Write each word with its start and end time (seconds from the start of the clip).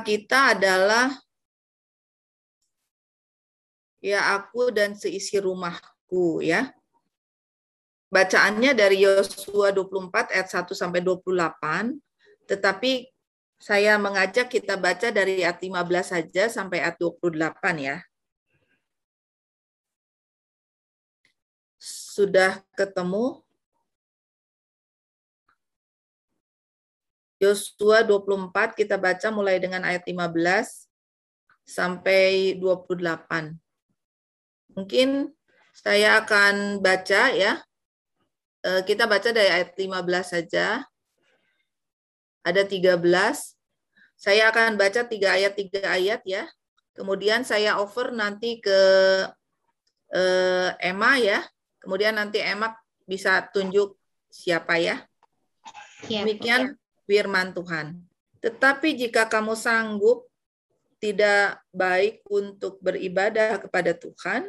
kita 0.00 0.56
adalah 0.56 1.12
ya 4.00 4.40
aku 4.40 4.72
dan 4.72 4.96
seisi 4.96 5.36
rumahku 5.36 6.40
ya. 6.40 6.72
Bacaannya 8.12 8.72
dari 8.76 9.04
Yosua 9.04 9.72
24 9.72 10.32
ayat 10.36 10.48
1 10.48 10.76
sampai 10.76 11.00
28, 11.00 11.96
tetapi 12.44 13.08
saya 13.56 13.96
mengajak 13.96 14.52
kita 14.52 14.76
baca 14.76 15.08
dari 15.08 15.40
ayat 15.40 15.62
15 15.62 16.12
saja 16.12 16.50
sampai 16.52 16.84
ayat 16.84 17.00
28 17.00 17.36
ya. 17.78 17.96
Sudah 21.82 22.62
ketemu? 22.78 23.41
Yosua 27.42 28.06
24 28.06 28.78
kita 28.78 28.94
baca 28.94 29.34
mulai 29.34 29.58
dengan 29.58 29.82
ayat 29.82 30.06
15 30.06 30.86
sampai 31.66 32.54
28. 32.54 33.58
Mungkin 34.78 35.26
saya 35.74 36.22
akan 36.22 36.78
baca 36.78 37.34
ya. 37.34 37.58
Eh, 38.62 38.82
kita 38.86 39.10
baca 39.10 39.34
dari 39.34 39.50
ayat 39.50 39.74
15 39.74 40.38
saja. 40.38 40.86
Ada 42.46 42.62
13. 42.62 43.58
Saya 44.14 44.54
akan 44.54 44.78
baca 44.78 45.02
tiga 45.02 45.34
ayat 45.34 45.58
tiga 45.58 45.98
ayat 45.98 46.22
ya. 46.22 46.46
Kemudian 46.94 47.42
saya 47.42 47.82
over 47.82 48.14
nanti 48.14 48.62
ke 48.62 48.78
eh, 50.14 50.70
Emma 50.78 51.18
ya. 51.18 51.42
Kemudian 51.82 52.14
nanti 52.14 52.38
Emma 52.38 52.70
bisa 53.02 53.42
tunjuk 53.50 53.98
siapa 54.30 54.78
ya. 54.78 55.02
Iya, 56.06 56.22
Demikian 56.22 56.78
firman 57.12 57.52
Tuhan. 57.52 58.00
Tetapi 58.40 58.96
jika 58.96 59.28
kamu 59.28 59.52
sanggup 59.52 60.24
tidak 60.96 61.60
baik 61.68 62.24
untuk 62.24 62.80
beribadah 62.80 63.60
kepada 63.60 63.92
Tuhan, 63.92 64.48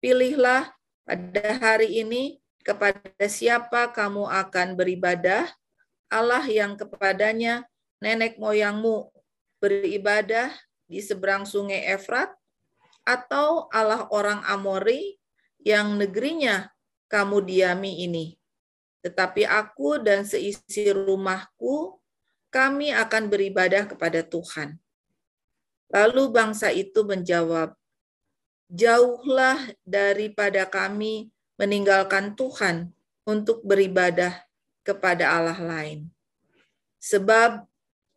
pilihlah 0.00 0.72
pada 1.04 1.60
hari 1.60 2.00
ini 2.00 2.40
kepada 2.64 3.28
siapa 3.28 3.92
kamu 3.92 4.24
akan 4.24 4.72
beribadah, 4.72 5.52
Allah 6.08 6.42
yang 6.48 6.80
kepadanya 6.80 7.68
nenek 8.00 8.40
moyangmu 8.40 9.12
beribadah 9.60 10.48
di 10.88 11.04
seberang 11.04 11.44
sungai 11.44 11.92
Efrat, 11.92 12.32
atau 13.06 13.70
Allah 13.70 14.08
orang 14.10 14.42
Amori 14.48 15.14
yang 15.62 15.94
negerinya 15.94 16.72
kamu 17.06 17.44
diami 17.44 18.02
ini. 18.02 18.34
Tetapi 19.04 19.44
aku 19.46 20.00
dan 20.00 20.24
seisi 20.24 20.92
rumahku, 20.92 21.98
kami 22.48 22.94
akan 22.94 23.28
beribadah 23.28 23.84
kepada 23.84 24.24
Tuhan. 24.24 24.80
Lalu 25.92 26.22
bangsa 26.32 26.72
itu 26.72 27.04
menjawab, 27.06 27.76
Jauhlah 28.66 29.62
daripada 29.86 30.66
kami 30.66 31.30
meninggalkan 31.54 32.34
Tuhan 32.34 32.90
untuk 33.22 33.62
beribadah 33.62 34.42
kepada 34.82 35.38
Allah 35.38 35.58
lain. 35.62 36.10
Sebab 36.98 37.62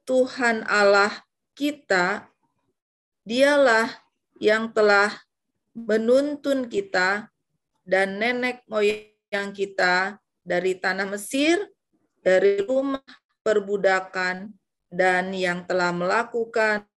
Tuhan 0.09 0.65
Allah 0.65 1.21
kita, 1.53 2.25
dialah 3.21 3.93
yang 4.41 4.73
telah 4.73 5.13
menuntun 5.77 6.65
kita 6.65 7.29
dan 7.85 8.17
nenek 8.17 8.65
moyang 8.65 9.53
kita 9.53 10.17
dari 10.49 10.73
tanah 10.73 11.05
Mesir, 11.05 11.61
dari 12.25 12.65
rumah 12.65 13.05
perbudakan, 13.45 14.49
dan 14.89 15.29
yang 15.29 15.69
telah 15.69 15.93
melakukan 15.93 16.89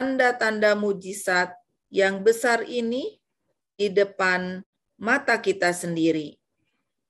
tanda-tanda 0.00 0.72
mujizat 0.72 1.52
yang 1.92 2.24
besar 2.24 2.64
ini 2.64 3.20
di 3.76 3.92
depan 3.92 4.64
mata 4.96 5.36
kita 5.36 5.76
sendiri, 5.76 6.40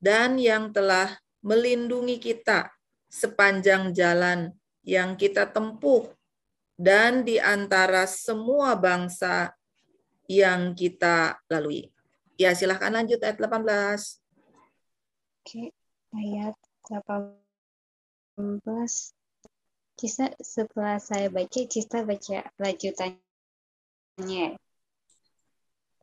dan 0.03 0.35
yang 0.35 0.75
telah 0.75 1.15
melindungi 1.39 2.19
kita 2.19 2.67
sepanjang 3.07 3.95
jalan 3.95 4.51
yang 4.83 5.15
kita 5.15 5.47
tempuh 5.47 6.11
dan 6.75 7.23
di 7.23 7.39
antara 7.39 8.03
semua 8.03 8.75
bangsa 8.75 9.55
yang 10.27 10.75
kita 10.75 11.39
lalui. 11.47 11.87
Ya, 12.35 12.51
silahkan 12.57 12.91
lanjut 12.91 13.21
ayat 13.21 13.37
18. 13.37 14.22
Oke, 15.43 15.75
ayat 16.15 16.55
18. 16.87 17.35
Cista 19.99 20.31
setelah 20.39 21.03
saya 21.03 21.27
baca, 21.27 21.59
Cista 21.67 22.07
baca 22.07 22.47
lanjutannya. 22.55 24.55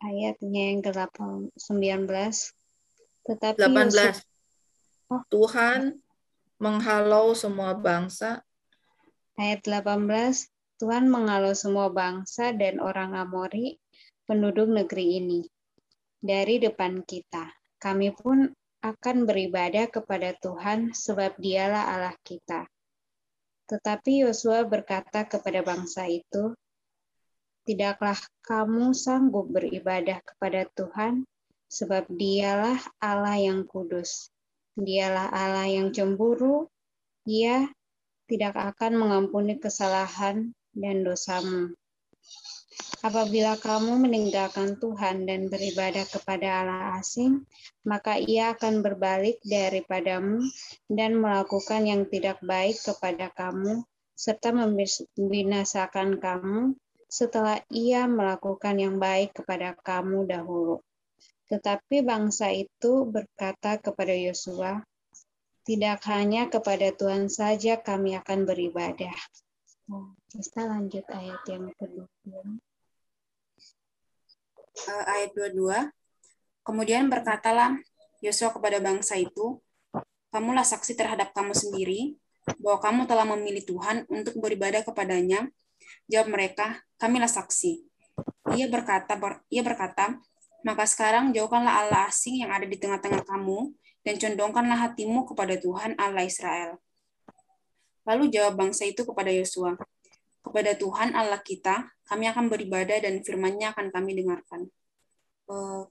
Ayatnya 0.04 0.62
yang 0.76 0.84
ke-19. 0.84 2.04
Tetapi 3.24 3.64
18. 3.64 4.20
Oh. 5.08 5.24
Tuhan 5.32 6.04
menghalau 6.60 7.32
semua 7.32 7.72
bangsa. 7.72 8.44
Ayat 9.40 9.64
18. 9.64 10.52
Tuhan 10.84 11.08
menghalau 11.08 11.56
semua 11.56 11.88
bangsa 11.88 12.52
dan 12.52 12.76
orang 12.76 13.16
Amori, 13.16 13.80
penduduk 14.28 14.68
negeri 14.68 15.16
ini, 15.16 15.48
dari 16.20 16.60
depan 16.60 17.00
kita. 17.08 17.48
Kami 17.80 18.12
pun 18.12 18.59
akan 18.80 19.28
beribadah 19.28 19.88
kepada 19.92 20.32
Tuhan 20.40 20.96
sebab 20.96 21.36
dialah 21.36 21.92
Allah 21.94 22.16
kita. 22.24 22.64
Tetapi 23.68 24.26
Yosua 24.26 24.66
berkata 24.66 25.28
kepada 25.28 25.60
bangsa 25.62 26.08
itu, 26.08 26.56
Tidaklah 27.60 28.16
kamu 28.42 28.96
sanggup 28.96 29.52
beribadah 29.52 30.18
kepada 30.24 30.66
Tuhan, 30.74 31.28
sebab 31.70 32.08
dialah 32.08 32.80
Allah 32.98 33.38
yang 33.38 33.62
kudus. 33.68 34.32
Dialah 34.74 35.30
Allah 35.30 35.70
yang 35.70 35.92
cemburu, 35.94 36.66
Dia 37.22 37.68
tidak 38.26 38.58
akan 38.58 38.96
mengampuni 38.96 39.60
kesalahan 39.60 40.50
dan 40.74 41.04
dosamu. 41.04 41.76
Apabila 43.00 43.58
kamu 43.58 43.98
meninggalkan 43.98 44.78
Tuhan 44.78 45.26
dan 45.26 45.50
beribadah 45.50 46.06
kepada 46.06 46.62
Allah 46.62 46.82
asing, 47.02 47.42
maka 47.82 48.20
ia 48.20 48.54
akan 48.54 48.84
berbalik 48.84 49.42
daripadamu 49.42 50.44
dan 50.86 51.18
melakukan 51.18 51.88
yang 51.88 52.06
tidak 52.06 52.38
baik 52.44 52.78
kepada 52.78 53.32
kamu, 53.34 53.82
serta 54.14 54.52
membinasakan 54.52 56.20
kamu 56.20 56.76
setelah 57.10 57.58
ia 57.74 58.06
melakukan 58.06 58.78
yang 58.78 59.02
baik 59.02 59.34
kepada 59.34 59.74
kamu 59.80 60.30
dahulu. 60.30 60.78
Tetapi 61.50 62.06
bangsa 62.06 62.54
itu 62.54 63.02
berkata 63.08 63.82
kepada 63.82 64.14
Yosua, 64.14 64.78
tidak 65.66 66.06
hanya 66.06 66.46
kepada 66.46 66.94
Tuhan 66.94 67.26
saja 67.26 67.82
kami 67.82 68.14
akan 68.14 68.46
beribadah. 68.46 69.16
Kita 70.30 70.70
lanjut 70.70 71.04
ayat 71.10 71.42
yang 71.50 71.66
kedua 71.74 72.06
uh, 74.88 75.04
ayat 75.10 75.34
22. 75.34 75.66
Kemudian 76.62 77.10
berkatalah 77.10 77.74
Yosua 78.22 78.54
kepada 78.54 78.78
bangsa 78.78 79.16
itu, 79.18 79.58
Kamulah 80.30 80.62
saksi 80.62 80.94
terhadap 80.94 81.34
kamu 81.34 81.58
sendiri, 81.58 82.14
bahwa 82.62 82.78
kamu 82.78 83.00
telah 83.10 83.26
memilih 83.26 83.66
Tuhan 83.66 84.06
untuk 84.06 84.38
beribadah 84.38 84.86
kepadanya. 84.86 85.50
Jawab 86.06 86.30
mereka, 86.30 86.78
kamilah 87.02 87.26
saksi. 87.26 87.82
Ia 88.54 88.70
berkata, 88.70 89.18
ber, 89.18 89.42
ia 89.50 89.66
berkata, 89.66 90.22
maka 90.62 90.86
sekarang 90.86 91.34
jauhkanlah 91.34 91.82
Allah 91.82 92.06
asing 92.06 92.46
yang 92.46 92.54
ada 92.54 92.62
di 92.62 92.78
tengah-tengah 92.78 93.26
kamu, 93.26 93.74
dan 94.06 94.14
condongkanlah 94.22 94.78
hatimu 94.86 95.26
kepada 95.26 95.58
Tuhan 95.58 95.98
Allah 95.98 96.22
Israel. 96.22 96.78
Lalu 98.08 98.32
jawab 98.32 98.56
bangsa 98.56 98.88
itu 98.88 99.04
kepada 99.04 99.28
Yosua, 99.28 99.76
kepada 100.40 100.72
Tuhan 100.74 101.12
Allah 101.12 101.40
kita, 101.40 101.88
kami 102.08 102.26
akan 102.26 102.48
beribadah 102.48 102.98
dan 103.00 103.20
firman-Nya 103.20 103.76
akan 103.76 103.92
kami 103.92 104.18
dengarkan. 104.18 104.66
Eh, 105.50 105.82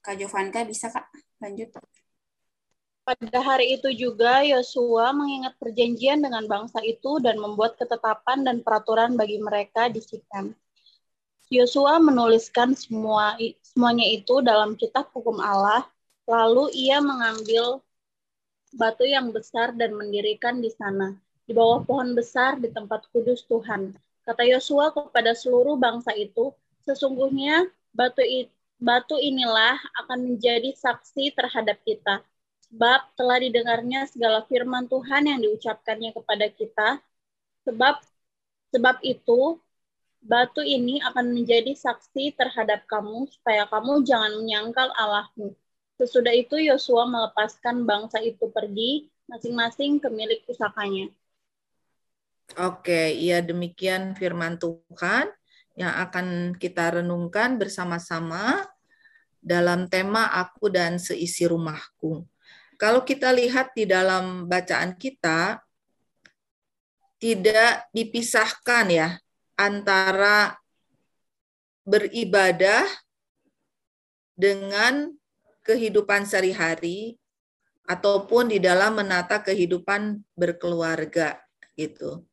Kak 0.00 0.16
Jovanka 0.16 0.64
bisa 0.64 0.88
Kak 0.88 1.06
lanjut. 1.38 1.70
Pada 3.02 3.40
hari 3.42 3.74
itu 3.74 3.90
juga 3.90 4.46
Yosua 4.46 5.10
mengingat 5.10 5.58
perjanjian 5.58 6.22
dengan 6.22 6.46
bangsa 6.46 6.78
itu 6.86 7.18
dan 7.18 7.34
membuat 7.34 7.74
ketetapan 7.74 8.46
dan 8.46 8.62
peraturan 8.62 9.18
bagi 9.18 9.42
mereka 9.42 9.90
di 9.90 9.98
Sikem. 9.98 10.54
Yosua 11.52 11.98
menuliskan 11.98 12.72
semua 12.78 13.36
semuanya 13.60 14.06
itu 14.06 14.40
dalam 14.40 14.78
kitab 14.78 15.10
hukum 15.12 15.42
Allah, 15.42 15.84
lalu 16.24 16.70
ia 16.72 17.02
mengambil 17.02 17.82
batu 18.72 19.04
yang 19.04 19.34
besar 19.34 19.76
dan 19.76 19.92
mendirikan 19.92 20.64
di 20.64 20.72
sana, 20.72 21.12
di 21.46 21.52
bawah 21.52 21.82
pohon 21.82 22.14
besar 22.14 22.58
di 22.58 22.70
tempat 22.70 23.06
kudus 23.10 23.44
Tuhan. 23.50 23.94
Kata 24.22 24.42
Yosua 24.46 24.94
kepada 24.94 25.34
seluruh 25.34 25.74
bangsa 25.78 26.14
itu, 26.14 26.54
sesungguhnya 26.86 27.66
batu 27.92 28.22
batu 28.78 29.16
inilah 29.18 29.78
akan 30.06 30.34
menjadi 30.34 30.74
saksi 30.74 31.34
terhadap 31.34 31.78
kita. 31.82 32.22
Sebab 32.72 33.00
telah 33.18 33.38
didengarnya 33.42 34.08
segala 34.08 34.46
firman 34.48 34.88
Tuhan 34.88 35.28
yang 35.28 35.40
diucapkannya 35.44 36.16
kepada 36.16 36.46
kita. 36.48 36.88
Sebab 37.68 38.00
Sebab 38.72 39.04
itu, 39.04 39.60
batu 40.24 40.64
ini 40.64 40.96
akan 41.04 41.36
menjadi 41.36 41.76
saksi 41.76 42.32
terhadap 42.32 42.88
kamu, 42.88 43.28
supaya 43.28 43.68
kamu 43.68 44.00
jangan 44.08 44.32
menyangkal 44.40 44.88
Allahmu. 44.96 45.52
Sesudah 46.00 46.32
itu 46.32 46.56
Yosua 46.56 47.04
melepaskan 47.04 47.84
bangsa 47.84 48.24
itu 48.24 48.48
pergi, 48.48 49.12
masing-masing 49.28 50.00
ke 50.00 50.08
milik 50.08 50.48
pusakanya. 50.48 51.12
Oke, 52.60 53.16
ya 53.16 53.40
demikian 53.40 54.12
firman 54.12 54.60
Tuhan 54.60 55.30
yang 55.72 55.92
akan 56.04 56.52
kita 56.60 57.00
renungkan 57.00 57.56
bersama-sama 57.56 58.60
dalam 59.40 59.88
tema 59.88 60.28
aku 60.28 60.68
dan 60.68 61.00
seisi 61.00 61.48
rumahku. 61.48 62.28
Kalau 62.76 63.02
kita 63.06 63.32
lihat 63.32 63.72
di 63.72 63.88
dalam 63.88 64.50
bacaan 64.50 64.94
kita, 64.98 65.64
tidak 67.22 67.86
dipisahkan 67.94 68.84
ya 68.90 69.08
antara 69.54 70.58
beribadah 71.86 72.82
dengan 74.34 75.14
kehidupan 75.62 76.26
sehari-hari 76.26 77.18
ataupun 77.86 78.50
di 78.50 78.58
dalam 78.58 78.98
menata 78.98 79.38
kehidupan 79.38 80.22
berkeluarga 80.34 81.38
gitu. 81.78 82.26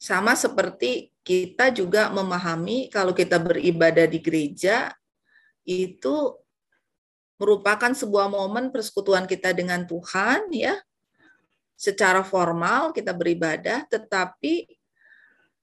Sama 0.00 0.32
seperti 0.32 1.12
kita 1.20 1.68
juga 1.68 2.08
memahami 2.08 2.88
kalau 2.88 3.12
kita 3.12 3.36
beribadah 3.36 4.08
di 4.08 4.16
gereja 4.24 4.96
itu 5.68 6.40
merupakan 7.36 7.92
sebuah 7.92 8.32
momen 8.32 8.72
persekutuan 8.72 9.28
kita 9.28 9.52
dengan 9.52 9.84
Tuhan 9.84 10.48
ya 10.56 10.80
secara 11.80 12.20
formal 12.20 12.92
kita 12.92 13.16
beribadah, 13.16 13.88
tetapi 13.88 14.68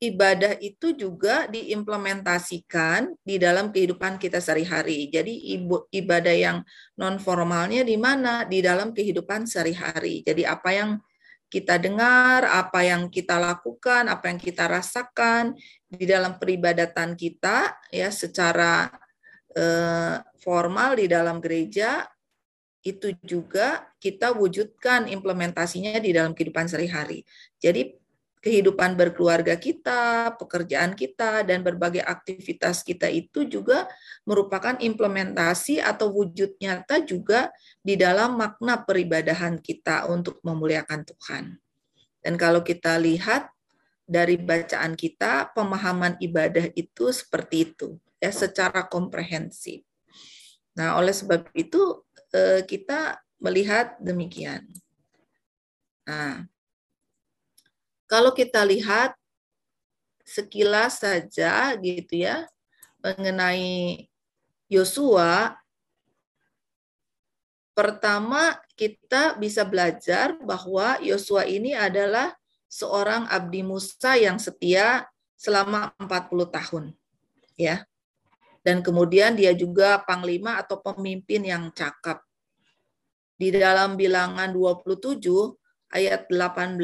ibadah 0.01 0.57
itu 0.57 0.93
juga 0.93 1.45
diimplementasikan 1.45 3.13
di 3.21 3.37
dalam 3.37 3.69
kehidupan 3.69 4.17
kita 4.17 4.41
sehari-hari. 4.41 5.13
Jadi 5.13 5.33
ibadah 5.93 6.33
yang 6.33 6.57
non 6.97 7.21
formalnya 7.21 7.85
di 7.85 7.97
mana? 8.01 8.45
Di 8.49 8.65
dalam 8.65 8.97
kehidupan 8.97 9.45
sehari-hari. 9.45 10.25
Jadi 10.25 10.41
apa 10.45 10.69
yang 10.73 10.89
kita 11.47 11.79
dengar, 11.79 12.44
apa 12.44 12.83
yang 12.83 13.07
kita 13.07 13.39
lakukan, 13.39 14.11
apa 14.11 14.27
yang 14.27 14.39
kita 14.39 14.67
rasakan 14.67 15.55
di 15.88 16.03
dalam 16.03 16.35
peribadatan 16.35 17.15
kita 17.15 17.71
ya 17.88 18.11
secara 18.11 18.91
eh, 19.55 20.19
formal 20.44 20.99
di 20.99 21.07
dalam 21.07 21.39
gereja 21.39 22.03
itu 22.83 23.11
juga 23.23 23.83
kita 23.99 24.31
wujudkan 24.31 25.11
implementasinya 25.11 25.99
di 25.99 26.15
dalam 26.15 26.31
kehidupan 26.31 26.71
sehari-hari. 26.71 27.27
Jadi 27.59 27.95
kehidupan 28.43 28.95
berkeluarga 28.95 29.57
kita, 29.57 30.33
pekerjaan 30.37 30.93
kita, 30.93 31.43
dan 31.43 31.65
berbagai 31.65 32.05
aktivitas 32.05 32.85
kita 32.85 33.09
itu 33.09 33.43
juga 33.49 33.89
merupakan 34.23 34.77
implementasi 34.77 35.81
atau 35.81 36.13
wujud 36.13 36.55
nyata 36.61 37.03
juga 37.03 37.49
di 37.81 37.97
dalam 37.97 38.37
makna 38.37 38.81
peribadahan 38.81 39.57
kita 39.57 40.07
untuk 40.07 40.39
memuliakan 40.45 41.01
Tuhan. 41.03 41.43
Dan 42.21 42.33
kalau 42.35 42.61
kita 42.61 42.95
lihat 43.01 43.49
dari 44.07 44.39
bacaan 44.39 44.95
kita, 44.95 45.51
pemahaman 45.51 46.15
ibadah 46.23 46.71
itu 46.77 47.11
seperti 47.11 47.73
itu, 47.73 47.99
ya 48.21 48.31
secara 48.31 48.87
komprehensif. 48.87 49.83
Nah, 50.77 50.93
oleh 50.95 51.11
sebab 51.11 51.49
itu 51.57 52.07
Eh, 52.35 52.61
kita 52.67 53.23
melihat 53.39 53.95
demikian. 54.03 54.67
Nah, 56.03 56.43
kalau 58.07 58.31
kita 58.31 58.63
lihat 58.63 59.13
sekilas 60.24 61.04
saja 61.04 61.75
gitu 61.80 62.24
ya 62.24 62.48
mengenai 63.00 64.07
Yosua, 64.68 65.56
pertama 67.71 68.59
kita 68.75 69.39
bisa 69.39 69.63
belajar 69.63 70.36
bahwa 70.44 71.00
Yosua 71.00 71.48
ini 71.48 71.71
adalah 71.71 72.36
seorang 72.68 73.30
abdi 73.31 73.63
Musa 73.63 74.19
yang 74.19 74.42
setia 74.42 75.07
selama 75.39 75.95
40 76.01 76.51
tahun. 76.51 76.86
Ya 77.56 77.88
dan 78.68 78.83
kemudian 78.83 79.39
dia 79.39 79.56
juga 79.56 80.04
panglima 80.04 80.59
atau 80.59 80.83
pemimpin 80.83 81.39
yang 81.48 81.71
cakap. 81.71 82.19
Di 83.39 83.56
dalam 83.56 83.95
bilangan 83.95 84.51
27 84.51 85.24
ayat 85.95 86.27
18 86.27 86.75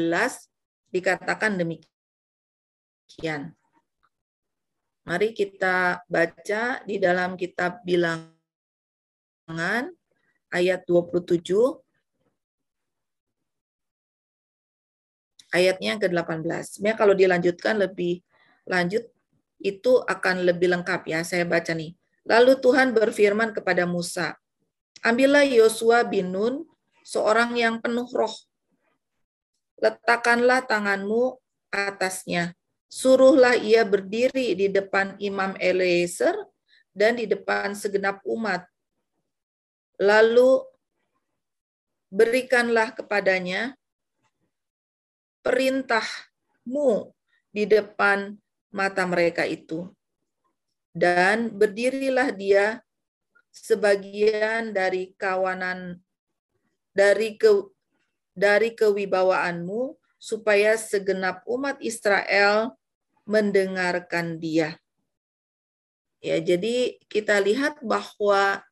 dikatakan 0.94 1.58
demikian. 1.58 3.50
Mari 5.04 5.34
kita 5.34 6.06
baca 6.06 6.62
di 6.86 6.96
dalam 7.02 7.34
kitab 7.34 7.82
bilangan 7.82 8.32
ayat 10.54 10.86
27 10.86 11.44
ayatnya 15.52 15.98
yang 15.98 16.00
ke-18. 16.00 16.78
Sebenarnya 16.78 16.96
kalau 16.98 17.14
dilanjutkan 17.18 17.74
lebih 17.76 18.24
lanjut 18.64 19.04
itu 19.60 19.92
akan 20.08 20.46
lebih 20.48 20.72
lengkap 20.72 21.04
ya. 21.10 21.20
Saya 21.20 21.44
baca 21.44 21.74
nih. 21.76 21.92
Lalu 22.24 22.56
Tuhan 22.64 22.96
berfirman 22.96 23.52
kepada 23.52 23.84
Musa, 23.84 24.32
Ambillah 25.04 25.44
Yosua 25.44 26.08
bin 26.08 26.32
Nun, 26.32 26.64
seorang 27.04 27.52
yang 27.60 27.84
penuh 27.84 28.08
roh. 28.08 28.32
Letakkanlah 29.78 30.64
tanganmu 30.66 31.38
atasnya. 31.70 32.54
Suruhlah 32.86 33.58
ia 33.58 33.82
berdiri 33.82 34.54
di 34.54 34.70
depan 34.70 35.18
Imam 35.18 35.58
Eliezer 35.58 36.38
dan 36.94 37.18
di 37.18 37.26
depan 37.26 37.74
segenap 37.74 38.22
umat. 38.22 38.62
Lalu 39.98 40.62
berikanlah 42.06 42.94
kepadanya 42.94 43.74
perintahmu 45.42 47.10
di 47.50 47.66
depan 47.66 48.38
mata 48.70 49.02
mereka 49.10 49.42
itu. 49.42 49.90
Dan 50.94 51.50
berdirilah 51.50 52.30
dia 52.30 52.78
sebagian 53.50 54.70
dari 54.70 55.10
kawanan 55.18 55.98
dari 56.94 57.34
ke 57.34 57.73
dari 58.34 58.74
kewibawaanmu 58.74 59.96
supaya 60.18 60.74
segenap 60.74 61.46
umat 61.46 61.78
Israel 61.80 62.74
mendengarkan 63.24 64.36
dia. 64.36 64.76
Ya, 66.24 66.40
jadi 66.40 66.98
kita 67.08 67.40
lihat 67.40 67.80
bahwa 67.84 68.64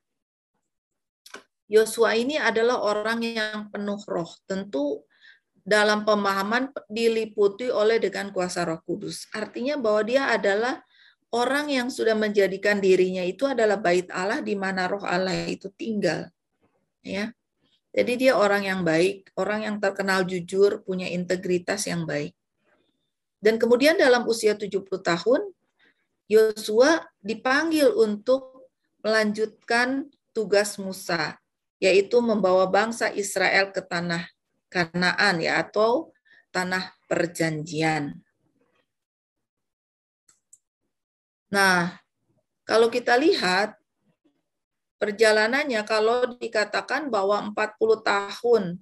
Yosua 1.73 2.17
ini 2.21 2.37
adalah 2.37 2.85
orang 2.85 3.25
yang 3.25 3.73
penuh 3.73 4.01
roh. 4.05 4.29
Tentu 4.45 5.05
dalam 5.63 6.03
pemahaman 6.03 6.75
diliputi 6.91 7.71
oleh 7.71 8.03
dengan 8.03 8.29
kuasa 8.35 8.67
Roh 8.67 8.83
Kudus. 8.83 9.31
Artinya 9.33 9.79
bahwa 9.79 10.03
dia 10.05 10.29
adalah 10.29 10.83
orang 11.33 11.73
yang 11.73 11.89
sudah 11.89 12.13
menjadikan 12.13 12.83
dirinya 12.83 13.25
itu 13.25 13.49
adalah 13.49 13.79
bait 13.79 14.11
Allah 14.13 14.43
di 14.45 14.53
mana 14.59 14.91
Roh 14.91 15.07
Allah 15.07 15.49
itu 15.49 15.71
tinggal. 15.73 16.29
Ya. 17.01 17.33
Jadi 17.93 18.13
dia 18.17 18.33
orang 18.41 18.65
yang 18.65 18.81
baik, 18.81 19.29
orang 19.37 19.69
yang 19.69 19.77
terkenal 19.77 20.25
jujur, 20.25 20.81
punya 20.81 21.05
integritas 21.13 21.85
yang 21.85 22.09
baik. 22.09 22.33
Dan 23.37 23.61
kemudian 23.61 24.01
dalam 24.01 24.25
usia 24.25 24.57
70 24.57 24.89
tahun, 25.05 25.41
Yosua 26.25 27.05
dipanggil 27.21 27.93
untuk 27.93 28.71
melanjutkan 29.05 30.09
tugas 30.33 30.81
Musa, 30.81 31.37
yaitu 31.77 32.17
membawa 32.25 32.65
bangsa 32.65 33.13
Israel 33.13 33.69
ke 33.75 33.85
tanah 33.85 34.25
Kanaan 34.73 35.45
ya 35.45 35.61
atau 35.61 36.17
tanah 36.49 36.97
perjanjian. 37.05 38.17
Nah, 41.53 42.01
kalau 42.65 42.89
kita 42.89 43.21
lihat 43.21 43.77
perjalanannya 45.03 45.83
kalau 45.83 46.39
dikatakan 46.39 47.11
bahwa 47.11 47.51
40 47.51 48.07
tahun. 48.07 48.79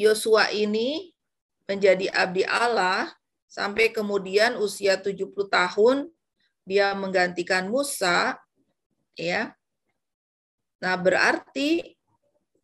Yosua 0.00 0.48
ini 0.56 1.12
menjadi 1.68 2.08
abdi 2.16 2.48
Allah 2.48 3.12
sampai 3.44 3.92
kemudian 3.92 4.56
usia 4.56 4.96
70 4.96 5.28
tahun 5.52 6.08
dia 6.64 6.96
menggantikan 6.96 7.68
Musa 7.68 8.40
ya. 9.12 9.52
Nah, 10.80 10.96
berarti 10.96 11.94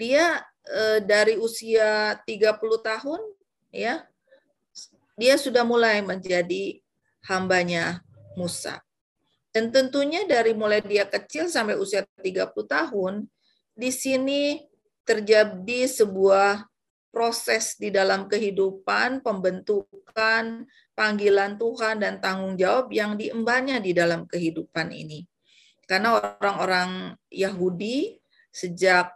dia 0.00 0.40
e, 0.64 1.04
dari 1.04 1.36
usia 1.36 2.16
30 2.24 2.56
tahun 2.80 3.20
ya 3.70 4.08
dia 5.20 5.36
sudah 5.36 5.62
mulai 5.68 6.00
menjadi 6.00 6.80
hambanya 7.28 8.00
Musa. 8.38 8.82
Dan 9.50 9.74
tentunya 9.74 10.22
dari 10.26 10.54
mulai 10.54 10.78
dia 10.78 11.06
kecil 11.06 11.50
sampai 11.50 11.74
usia 11.74 12.06
30 12.22 12.54
tahun 12.54 13.26
di 13.74 13.90
sini 13.90 14.62
terjadi 15.02 15.90
sebuah 15.90 16.70
proses 17.10 17.74
di 17.74 17.90
dalam 17.90 18.30
kehidupan, 18.30 19.26
pembentukan, 19.26 20.62
panggilan 20.94 21.58
Tuhan, 21.58 21.98
dan 21.98 22.22
tanggung 22.22 22.54
jawab 22.54 22.94
yang 22.94 23.18
diembannya 23.18 23.82
di 23.82 23.90
dalam 23.90 24.30
kehidupan 24.30 24.94
ini. 24.94 25.26
Karena 25.90 26.22
orang-orang 26.22 27.18
Yahudi 27.26 28.22
sejak 28.54 29.10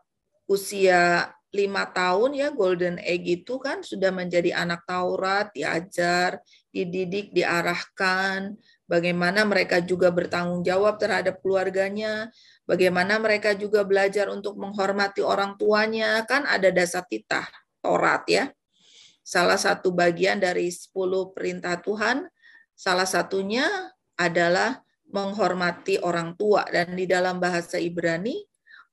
usia 0.50 1.30
lima 1.54 1.86
tahun 1.86 2.34
ya 2.34 2.50
golden 2.50 2.98
egg 2.98 3.22
itu 3.22 3.62
kan 3.62 3.86
sudah 3.86 4.10
menjadi 4.10 4.58
anak 4.58 4.82
Taurat, 4.90 5.54
diajar, 5.54 6.42
dididik, 6.74 7.30
diarahkan, 7.30 8.58
bagaimana 8.84 9.44
mereka 9.48 9.80
juga 9.80 10.12
bertanggung 10.12 10.64
jawab 10.64 11.00
terhadap 11.00 11.40
keluarganya, 11.40 12.28
bagaimana 12.68 13.16
mereka 13.20 13.56
juga 13.56 13.84
belajar 13.84 14.28
untuk 14.28 14.56
menghormati 14.60 15.24
orang 15.24 15.56
tuanya, 15.56 16.24
kan 16.28 16.44
ada 16.44 16.68
dasar 16.68 17.04
titah 17.08 17.48
Taurat 17.80 18.24
ya. 18.28 18.48
Salah 19.24 19.56
satu 19.56 19.92
bagian 19.92 20.36
dari 20.36 20.68
10 20.68 21.32
perintah 21.32 21.80
Tuhan, 21.80 22.28
salah 22.76 23.08
satunya 23.08 23.64
adalah 24.20 24.84
menghormati 25.08 26.00
orang 26.04 26.36
tua. 26.36 26.64
Dan 26.68 26.92
di 26.92 27.08
dalam 27.08 27.40
bahasa 27.40 27.80
Ibrani 27.80 28.36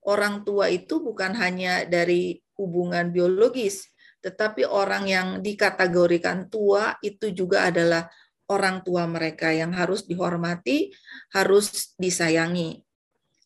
orang 0.08 0.40
tua 0.42 0.72
itu 0.72 1.04
bukan 1.04 1.36
hanya 1.36 1.84
dari 1.84 2.40
hubungan 2.56 3.12
biologis, 3.12 3.92
tetapi 4.22 4.64
orang 4.64 5.04
yang 5.10 5.28
dikategorikan 5.42 6.46
tua 6.46 6.94
itu 7.02 7.34
juga 7.34 7.68
adalah 7.68 8.06
orang 8.50 8.82
tua 8.82 9.06
mereka 9.06 9.50
yang 9.54 9.70
harus 9.74 10.06
dihormati, 10.06 10.90
harus 11.30 11.94
disayangi. 11.96 12.82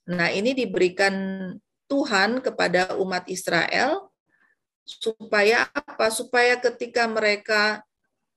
Nah, 0.06 0.30
ini 0.30 0.54
diberikan 0.54 1.14
Tuhan 1.90 2.42
kepada 2.42 2.94
umat 2.98 3.26
Israel 3.26 4.10
supaya 4.86 5.66
apa? 5.74 6.08
Supaya 6.14 6.58
ketika 6.62 7.10
mereka 7.10 7.82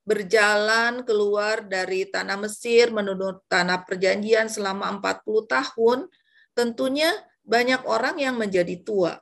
berjalan 0.10 1.06
keluar 1.06 1.62
dari 1.62 2.10
tanah 2.10 2.42
Mesir 2.42 2.90
menuju 2.90 3.46
tanah 3.46 3.86
perjanjian 3.86 4.50
selama 4.50 4.90
40 4.98 5.46
tahun, 5.46 6.00
tentunya 6.58 7.14
banyak 7.46 7.86
orang 7.86 8.18
yang 8.18 8.34
menjadi 8.34 8.82
tua. 8.82 9.22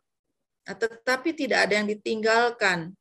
Nah, 0.67 0.75
tetapi 0.75 1.35
tidak 1.35 1.67
ada 1.67 1.83
yang 1.83 1.87
ditinggalkan. 1.87 2.95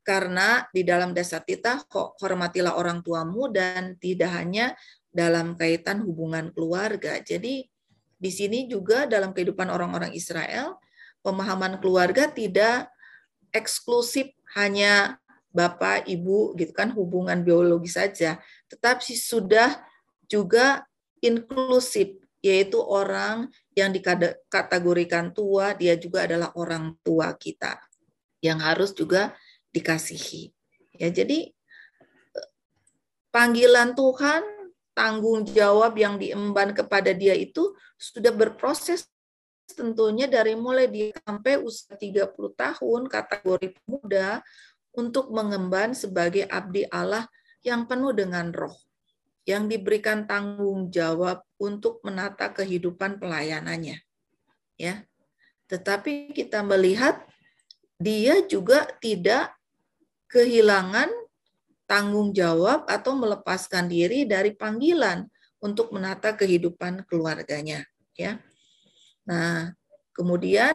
Karena 0.00 0.64
di 0.72 0.80
dalam 0.82 1.12
dasar 1.12 1.44
titah, 1.44 1.84
hormatilah 1.92 2.74
orang 2.76 3.04
tuamu 3.04 3.52
dan 3.52 4.00
tidak 4.00 4.32
hanya 4.32 4.72
dalam 5.12 5.58
kaitan 5.58 6.00
hubungan 6.02 6.54
keluarga. 6.54 7.20
Jadi 7.20 7.68
di 8.20 8.30
sini 8.32 8.68
juga 8.68 9.04
dalam 9.04 9.32
kehidupan 9.36 9.68
orang-orang 9.68 10.12
Israel, 10.16 10.80
pemahaman 11.20 11.80
keluarga 11.80 12.28
tidak 12.28 12.88
eksklusif 13.52 14.32
hanya 14.56 15.20
bapak, 15.50 16.06
ibu, 16.06 16.54
gitu 16.54 16.70
kan, 16.70 16.94
hubungan 16.94 17.42
biologi 17.42 17.90
saja, 17.90 18.38
tetapi 18.70 19.18
sudah 19.18 19.82
juga 20.30 20.86
inklusif, 21.18 22.14
yaitu 22.38 22.78
orang 22.78 23.50
yang 23.74 23.90
dikategorikan 23.90 25.34
tua, 25.34 25.74
dia 25.74 25.98
juga 25.98 26.24
adalah 26.30 26.54
orang 26.54 26.94
tua 27.02 27.34
kita 27.34 27.82
yang 28.40 28.62
harus 28.62 28.96
juga 28.96 29.36
dikasihi. 29.70 30.50
Ya, 30.98 31.08
jadi 31.08 31.50
panggilan 33.30 33.96
Tuhan, 33.96 34.42
tanggung 34.92 35.46
jawab 35.48 35.96
yang 35.96 36.20
diemban 36.20 36.74
kepada 36.76 37.14
dia 37.14 37.32
itu 37.32 37.72
sudah 37.96 38.34
berproses 38.34 39.08
tentunya 39.70 40.26
dari 40.26 40.58
mulai 40.58 40.90
dia 40.90 41.14
sampai 41.22 41.62
usia 41.62 41.94
30 41.94 42.34
tahun 42.58 43.06
kategori 43.06 43.78
muda 43.86 44.42
untuk 44.90 45.30
mengemban 45.30 45.94
sebagai 45.94 46.42
abdi 46.50 46.84
Allah 46.90 47.30
yang 47.62 47.86
penuh 47.86 48.10
dengan 48.10 48.50
roh 48.50 48.74
yang 49.48 49.66
diberikan 49.66 50.28
tanggung 50.28 50.92
jawab 50.92 51.42
untuk 51.56 52.04
menata 52.04 52.52
kehidupan 52.52 53.18
pelayanannya. 53.18 53.98
Ya. 54.76 55.04
Tetapi 55.66 56.34
kita 56.34 56.62
melihat 56.66 57.24
dia 58.00 58.42
juga 58.46 58.88
tidak 58.98 59.54
kehilangan 60.30 61.10
tanggung 61.90 62.30
jawab 62.30 62.86
atau 62.86 63.18
melepaskan 63.18 63.90
diri 63.90 64.22
dari 64.22 64.54
panggilan 64.54 65.26
untuk 65.58 65.90
menata 65.90 66.32
kehidupan 66.32 67.04
keluarganya, 67.04 67.82
ya. 68.14 68.38
Nah, 69.26 69.74
kemudian 70.14 70.72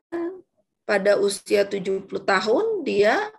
pada 0.85 1.17
usia 1.17 1.65
70 1.65 2.05
tahun 2.21 2.85
dia 2.85 3.31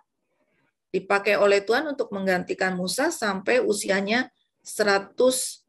dipakai 0.91 1.37
oleh 1.37 1.61
Tuhan 1.63 1.87
untuk 1.87 2.11
menggantikan 2.11 2.73
Musa 2.75 3.13
sampai 3.13 3.61
usianya 3.61 4.27
110 4.65 5.63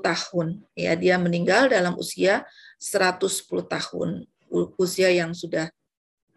tahun. 0.00 0.64
Ya, 0.74 0.98
dia 0.98 1.20
meninggal 1.20 1.70
dalam 1.70 1.94
usia 2.00 2.42
110 2.80 3.62
tahun, 3.68 4.26
usia 4.80 5.12
yang 5.12 5.36
sudah 5.36 5.70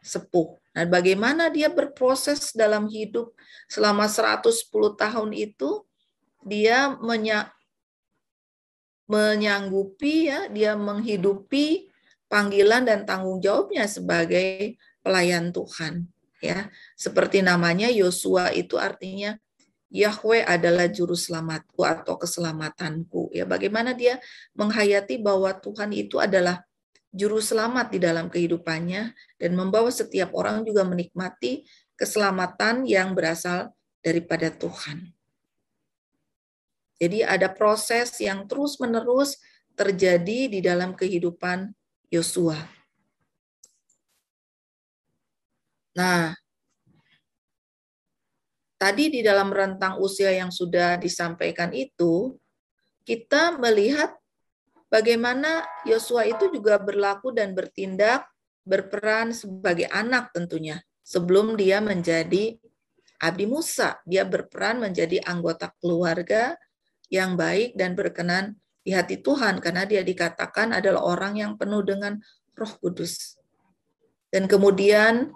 sepuh. 0.04 0.60
Nah, 0.78 0.86
bagaimana 0.86 1.50
dia 1.50 1.74
berproses 1.74 2.54
dalam 2.54 2.86
hidup 2.86 3.34
selama 3.66 4.06
110 4.06 4.94
tahun 4.94 5.34
itu? 5.34 5.82
Dia 6.46 6.94
menya, 7.02 7.50
menyanggupi 9.10 10.30
ya, 10.30 10.46
dia 10.54 10.78
menghidupi 10.78 11.90
panggilan 12.30 12.86
dan 12.86 13.10
tanggung 13.10 13.42
jawabnya 13.42 13.90
sebagai 13.90 14.78
pelayan 15.02 15.50
Tuhan 15.50 16.06
ya. 16.46 16.70
Seperti 16.94 17.42
namanya 17.42 17.90
Yosua 17.90 18.54
itu 18.54 18.78
artinya 18.78 19.34
Yahweh 19.88 20.44
adalah 20.44 20.92
juru 20.92 21.16
selamatku 21.16 21.80
atau 21.88 22.20
keselamatanku. 22.20 23.32
Ya, 23.32 23.48
bagaimana 23.48 23.96
dia 23.96 24.20
menghayati 24.52 25.16
bahwa 25.24 25.56
Tuhan 25.56 25.96
itu 25.96 26.20
adalah 26.20 26.67
juru 27.18 27.42
selamat 27.42 27.90
di 27.90 27.98
dalam 27.98 28.30
kehidupannya 28.30 29.18
dan 29.42 29.52
membawa 29.58 29.90
setiap 29.90 30.38
orang 30.38 30.62
juga 30.62 30.86
menikmati 30.86 31.66
keselamatan 31.98 32.86
yang 32.86 33.18
berasal 33.18 33.74
daripada 34.06 34.54
Tuhan. 34.54 35.18
Jadi 37.02 37.26
ada 37.26 37.50
proses 37.50 38.14
yang 38.22 38.46
terus-menerus 38.46 39.42
terjadi 39.74 40.50
di 40.50 40.60
dalam 40.62 40.94
kehidupan 40.94 41.74
Yosua. 42.14 42.58
Nah, 45.98 46.38
tadi 48.78 49.10
di 49.10 49.22
dalam 49.26 49.50
rentang 49.50 49.98
usia 49.98 50.30
yang 50.34 50.54
sudah 50.54 50.98
disampaikan 51.02 51.74
itu, 51.74 52.38
kita 53.06 53.58
melihat 53.58 54.14
bagaimana 54.88 55.63
Yosua 55.88 56.27
itu 56.27 56.51
juga 56.51 56.79
berlaku 56.79 57.32
dan 57.32 57.56
bertindak 57.56 58.27
berperan 58.67 59.32
sebagai 59.32 59.88
anak 59.88 60.36
tentunya. 60.36 60.84
Sebelum 61.08 61.56
dia 61.56 61.79
menjadi 61.79 62.60
abdi 63.24 63.46
Musa, 63.48 63.96
dia 64.03 64.27
berperan 64.27 64.84
menjadi 64.84 65.24
anggota 65.24 65.72
keluarga 65.79 66.60
yang 67.08 67.39
baik 67.39 67.79
dan 67.79 67.96
berkenan 67.96 68.60
di 68.84 68.91
hati 68.91 69.20
Tuhan 69.24 69.63
karena 69.63 69.88
dia 69.88 70.03
dikatakan 70.03 70.75
adalah 70.75 71.03
orang 71.08 71.39
yang 71.39 71.56
penuh 71.56 71.79
dengan 71.84 72.20
Roh 72.56 72.74
Kudus. 72.84 73.39
Dan 74.27 74.51
kemudian 74.51 75.32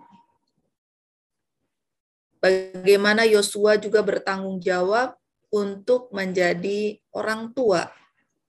bagaimana 2.43 3.24
Yosua 3.24 3.79
juga 3.79 4.03
bertanggung 4.03 4.60
jawab 4.60 5.15
untuk 5.51 6.12
menjadi 6.12 7.00
orang 7.15 7.55
tua 7.55 7.88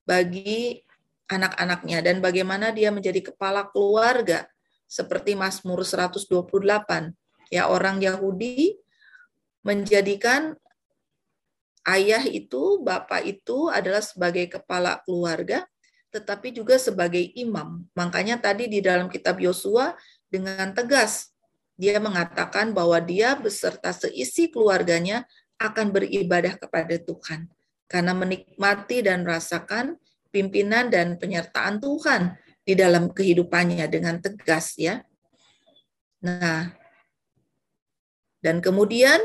bagi 0.02 0.82
anak-anaknya 1.30 1.98
dan 2.02 2.16
bagaimana 2.18 2.74
dia 2.74 2.90
menjadi 2.90 3.32
kepala 3.32 3.68
keluarga 3.70 4.46
seperti 4.86 5.38
Mazmur 5.38 5.82
128 5.86 6.28
ya 7.52 7.68
orang 7.68 8.00
Yahudi 8.00 8.76
menjadikan 9.62 10.56
ayah 11.88 12.22
itu 12.26 12.82
bapak 12.82 13.26
itu 13.26 13.70
adalah 13.70 14.02
sebagai 14.02 14.46
kepala 14.50 15.00
keluarga 15.06 15.66
tetapi 16.12 16.52
juga 16.52 16.76
sebagai 16.76 17.32
imam. 17.32 17.88
Makanya 17.96 18.36
tadi 18.36 18.68
di 18.68 18.84
dalam 18.84 19.08
kitab 19.08 19.40
Yosua 19.40 19.96
dengan 20.28 20.76
tegas 20.76 21.32
dia 21.80 21.96
mengatakan 21.96 22.76
bahwa 22.76 23.00
dia 23.00 23.32
beserta 23.32 23.96
seisi 23.96 24.52
keluarganya 24.52 25.24
akan 25.56 25.88
beribadah 25.88 26.60
kepada 26.60 27.00
Tuhan. 27.00 27.48
Karena 27.88 28.12
menikmati 28.12 29.00
dan 29.00 29.24
merasakan 29.24 29.96
pimpinan 30.32 30.88
dan 30.88 31.20
penyertaan 31.20 31.78
Tuhan 31.78 32.34
di 32.64 32.72
dalam 32.72 33.12
kehidupannya 33.12 33.84
dengan 33.86 34.18
tegas 34.18 34.74
ya. 34.80 35.04
Nah, 36.24 36.72
dan 38.40 38.58
kemudian 38.64 39.20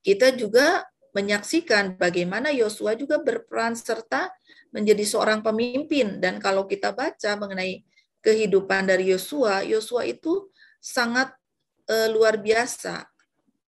kita 0.00 0.34
juga 0.34 0.88
menyaksikan 1.12 1.96
bagaimana 1.96 2.52
Yosua 2.52 2.96
juga 2.96 3.20
berperan 3.20 3.76
serta 3.76 4.32
menjadi 4.74 5.04
seorang 5.04 5.40
pemimpin 5.40 6.20
dan 6.20 6.36
kalau 6.40 6.68
kita 6.68 6.92
baca 6.92 7.36
mengenai 7.40 7.82
kehidupan 8.20 8.90
dari 8.90 9.14
Yosua, 9.14 9.62
Yosua 9.62 10.04
itu 10.04 10.50
sangat 10.82 11.32
uh, 11.88 12.08
luar 12.10 12.36
biasa. 12.36 13.06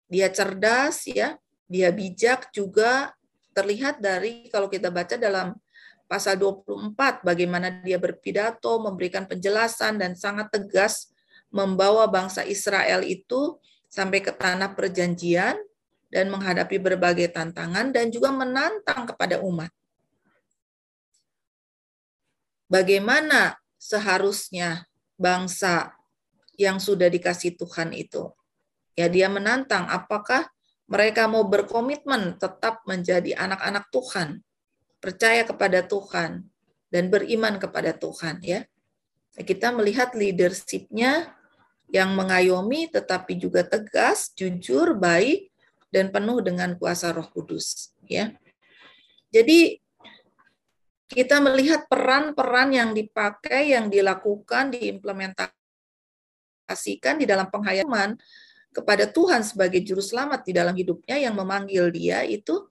Dia 0.08 0.32
cerdas 0.32 1.04
ya, 1.06 1.36
dia 1.68 1.92
bijak 1.92 2.50
juga 2.50 3.12
terlihat 3.52 4.00
dari 4.00 4.48
kalau 4.52 4.68
kita 4.68 4.92
baca 4.92 5.16
dalam 5.16 5.56
pasal 6.06 6.38
24 6.38 7.26
bagaimana 7.26 7.82
dia 7.82 7.98
berpidato, 7.98 8.78
memberikan 8.78 9.26
penjelasan 9.26 9.98
dan 9.98 10.14
sangat 10.14 10.50
tegas 10.54 11.10
membawa 11.50 12.06
bangsa 12.10 12.42
Israel 12.46 13.02
itu 13.06 13.58
sampai 13.86 14.22
ke 14.22 14.34
tanah 14.34 14.74
perjanjian 14.74 15.58
dan 16.10 16.30
menghadapi 16.30 16.78
berbagai 16.78 17.34
tantangan 17.34 17.90
dan 17.90 18.10
juga 18.10 18.30
menantang 18.30 19.06
kepada 19.10 19.42
umat. 19.42 19.70
Bagaimana 22.66 23.54
seharusnya 23.78 24.90
bangsa 25.14 25.94
yang 26.58 26.82
sudah 26.82 27.06
dikasih 27.06 27.54
Tuhan 27.54 27.94
itu? 27.94 28.34
Ya, 28.98 29.06
dia 29.06 29.30
menantang 29.30 29.86
apakah 29.86 30.50
mereka 30.86 31.26
mau 31.26 31.46
berkomitmen 31.46 32.38
tetap 32.38 32.82
menjadi 32.86 33.34
anak-anak 33.38 33.90
Tuhan, 33.90 34.42
percaya 35.06 35.46
kepada 35.46 35.86
Tuhan 35.86 36.42
dan 36.90 37.04
beriman 37.06 37.62
kepada 37.62 37.94
Tuhan 37.94 38.42
ya. 38.42 38.66
Kita 39.38 39.70
melihat 39.70 40.18
leadership-nya 40.18 41.30
yang 41.94 42.18
mengayomi 42.18 42.90
tetapi 42.90 43.38
juga 43.38 43.62
tegas, 43.62 44.34
jujur, 44.34 44.98
baik 44.98 45.54
dan 45.94 46.10
penuh 46.10 46.42
dengan 46.42 46.74
kuasa 46.74 47.14
Roh 47.14 47.30
Kudus 47.30 47.94
ya. 48.10 48.34
Jadi 49.30 49.78
kita 51.06 51.38
melihat 51.38 51.86
peran-peran 51.86 52.74
yang 52.74 52.90
dipakai, 52.90 53.78
yang 53.78 53.86
dilakukan, 53.86 54.74
diimplementasikan 54.74 57.22
di 57.22 57.30
dalam 57.30 57.46
penghayatan 57.46 58.18
kepada 58.74 59.06
Tuhan 59.06 59.46
sebagai 59.46 59.78
juru 59.86 60.02
selamat 60.02 60.42
di 60.42 60.52
dalam 60.52 60.74
hidupnya 60.74 61.22
yang 61.22 61.38
memanggil 61.38 61.94
dia 61.94 62.26
itu 62.26 62.66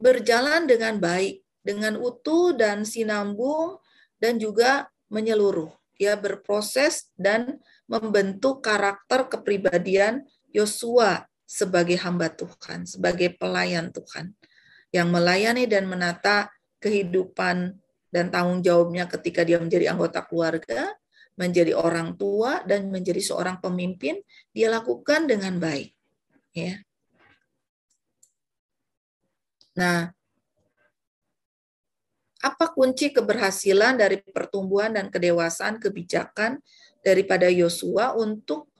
berjalan 0.00 0.64
dengan 0.66 0.98
baik, 0.98 1.44
dengan 1.60 1.96
utuh 2.00 2.56
dan 2.56 2.84
sinambung 2.88 3.80
dan 4.20 4.36
juga 4.40 4.88
menyeluruh. 5.12 5.72
Dia 6.00 6.16
berproses 6.16 7.12
dan 7.20 7.60
membentuk 7.84 8.64
karakter 8.64 9.28
kepribadian 9.28 10.24
Yosua 10.48 11.28
sebagai 11.44 12.00
hamba 12.00 12.32
Tuhan, 12.32 12.88
sebagai 12.88 13.36
pelayan 13.36 13.92
Tuhan 13.92 14.32
yang 14.90 15.10
melayani 15.10 15.66
dan 15.66 15.86
menata 15.86 16.50
kehidupan 16.80 17.76
dan 18.10 18.26
tanggung 18.32 18.64
jawabnya 18.64 19.06
ketika 19.06 19.46
dia 19.46 19.60
menjadi 19.62 19.94
anggota 19.94 20.24
keluarga, 20.26 20.94
menjadi 21.38 21.78
orang 21.78 22.18
tua 22.18 22.60
dan 22.66 22.90
menjadi 22.90 23.22
seorang 23.22 23.62
pemimpin, 23.62 24.18
dia 24.50 24.68
lakukan 24.68 25.30
dengan 25.30 25.56
baik. 25.62 25.94
Ya. 26.50 26.82
Nah, 29.78 30.10
apa 32.40 32.72
kunci 32.72 33.12
keberhasilan 33.12 34.00
dari 34.00 34.20
pertumbuhan 34.24 34.96
dan 34.96 35.12
kedewasaan 35.12 35.76
kebijakan 35.76 36.60
daripada 37.04 37.48
Yosua 37.52 38.16
untuk 38.16 38.72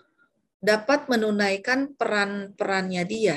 dapat 0.61 1.09
menunaikan 1.09 1.93
peran-perannya 1.97 3.05
dia, 3.05 3.37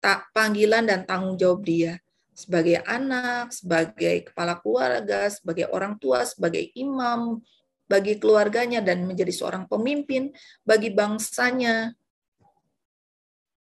tak 0.00 0.32
panggilan 0.32 0.88
dan 0.88 1.04
tanggung 1.04 1.36
jawab 1.36 1.64
dia 1.64 2.00
sebagai 2.40 2.80
anak, 2.88 3.52
sebagai 3.52 4.32
kepala 4.32 4.56
keluarga, 4.56 5.28
sebagai 5.28 5.68
orang 5.68 6.00
tua, 6.00 6.24
sebagai 6.24 6.72
imam 6.72 7.44
bagi 7.84 8.16
keluarganya 8.16 8.80
dan 8.80 9.04
menjadi 9.04 9.28
seorang 9.34 9.68
pemimpin 9.68 10.32
bagi 10.64 10.88
bangsanya. 10.94 11.92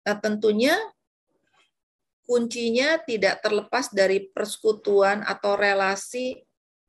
Nah, 0.07 0.17
tentunya 0.23 0.79
kuncinya 2.29 3.01
tidak 3.01 3.41
terlepas 3.41 3.89
dari 3.89 4.29
persekutuan 4.29 5.25
atau 5.25 5.57
relasi 5.57 6.37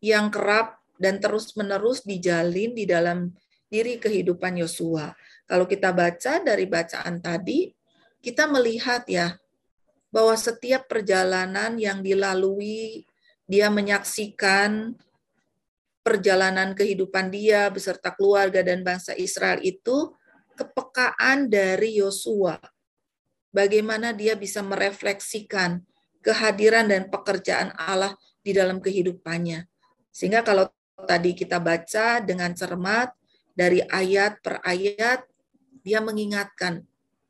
yang 0.04 0.28
kerap 0.28 0.76
dan 1.00 1.16
terus-menerus 1.16 2.04
dijalin 2.04 2.76
di 2.76 2.84
dalam 2.84 3.32
diri 3.72 3.96
kehidupan 3.96 4.60
Yosua. 4.60 5.16
Kalau 5.48 5.64
kita 5.64 5.96
baca 5.96 6.44
dari 6.44 6.68
bacaan 6.68 7.24
tadi, 7.24 7.72
kita 8.20 8.44
melihat 8.52 9.08
ya 9.08 9.32
bahwa 10.12 10.36
setiap 10.36 10.84
perjalanan 10.84 11.80
yang 11.80 12.04
dilalui, 12.04 13.08
dia 13.48 13.72
menyaksikan 13.72 14.92
perjalanan 16.04 16.76
kehidupan 16.76 17.32
dia 17.32 17.72
beserta 17.72 18.12
keluarga 18.12 18.60
dan 18.60 18.84
bangsa 18.84 19.16
Israel 19.16 19.64
itu 19.64 20.12
kepekaan 20.52 21.48
dari 21.48 21.96
Yosua. 21.96 22.60
Bagaimana 23.50 24.14
dia 24.14 24.38
bisa 24.38 24.62
merefleksikan 24.62 25.82
kehadiran 26.22 26.86
dan 26.86 27.08
pekerjaan 27.10 27.74
Allah 27.74 28.14
di 28.40 28.54
dalam 28.54 28.78
kehidupannya. 28.78 29.66
Sehingga 30.12 30.44
kalau 30.44 30.68
tadi 31.08 31.32
kita 31.32 31.58
baca 31.58 32.20
dengan 32.20 32.52
cermat 32.52 33.12
dari 33.56 33.80
ayat 33.88 34.40
per 34.40 34.60
ayat, 34.62 35.24
dia 35.80 35.98
mengingatkan 36.04 36.84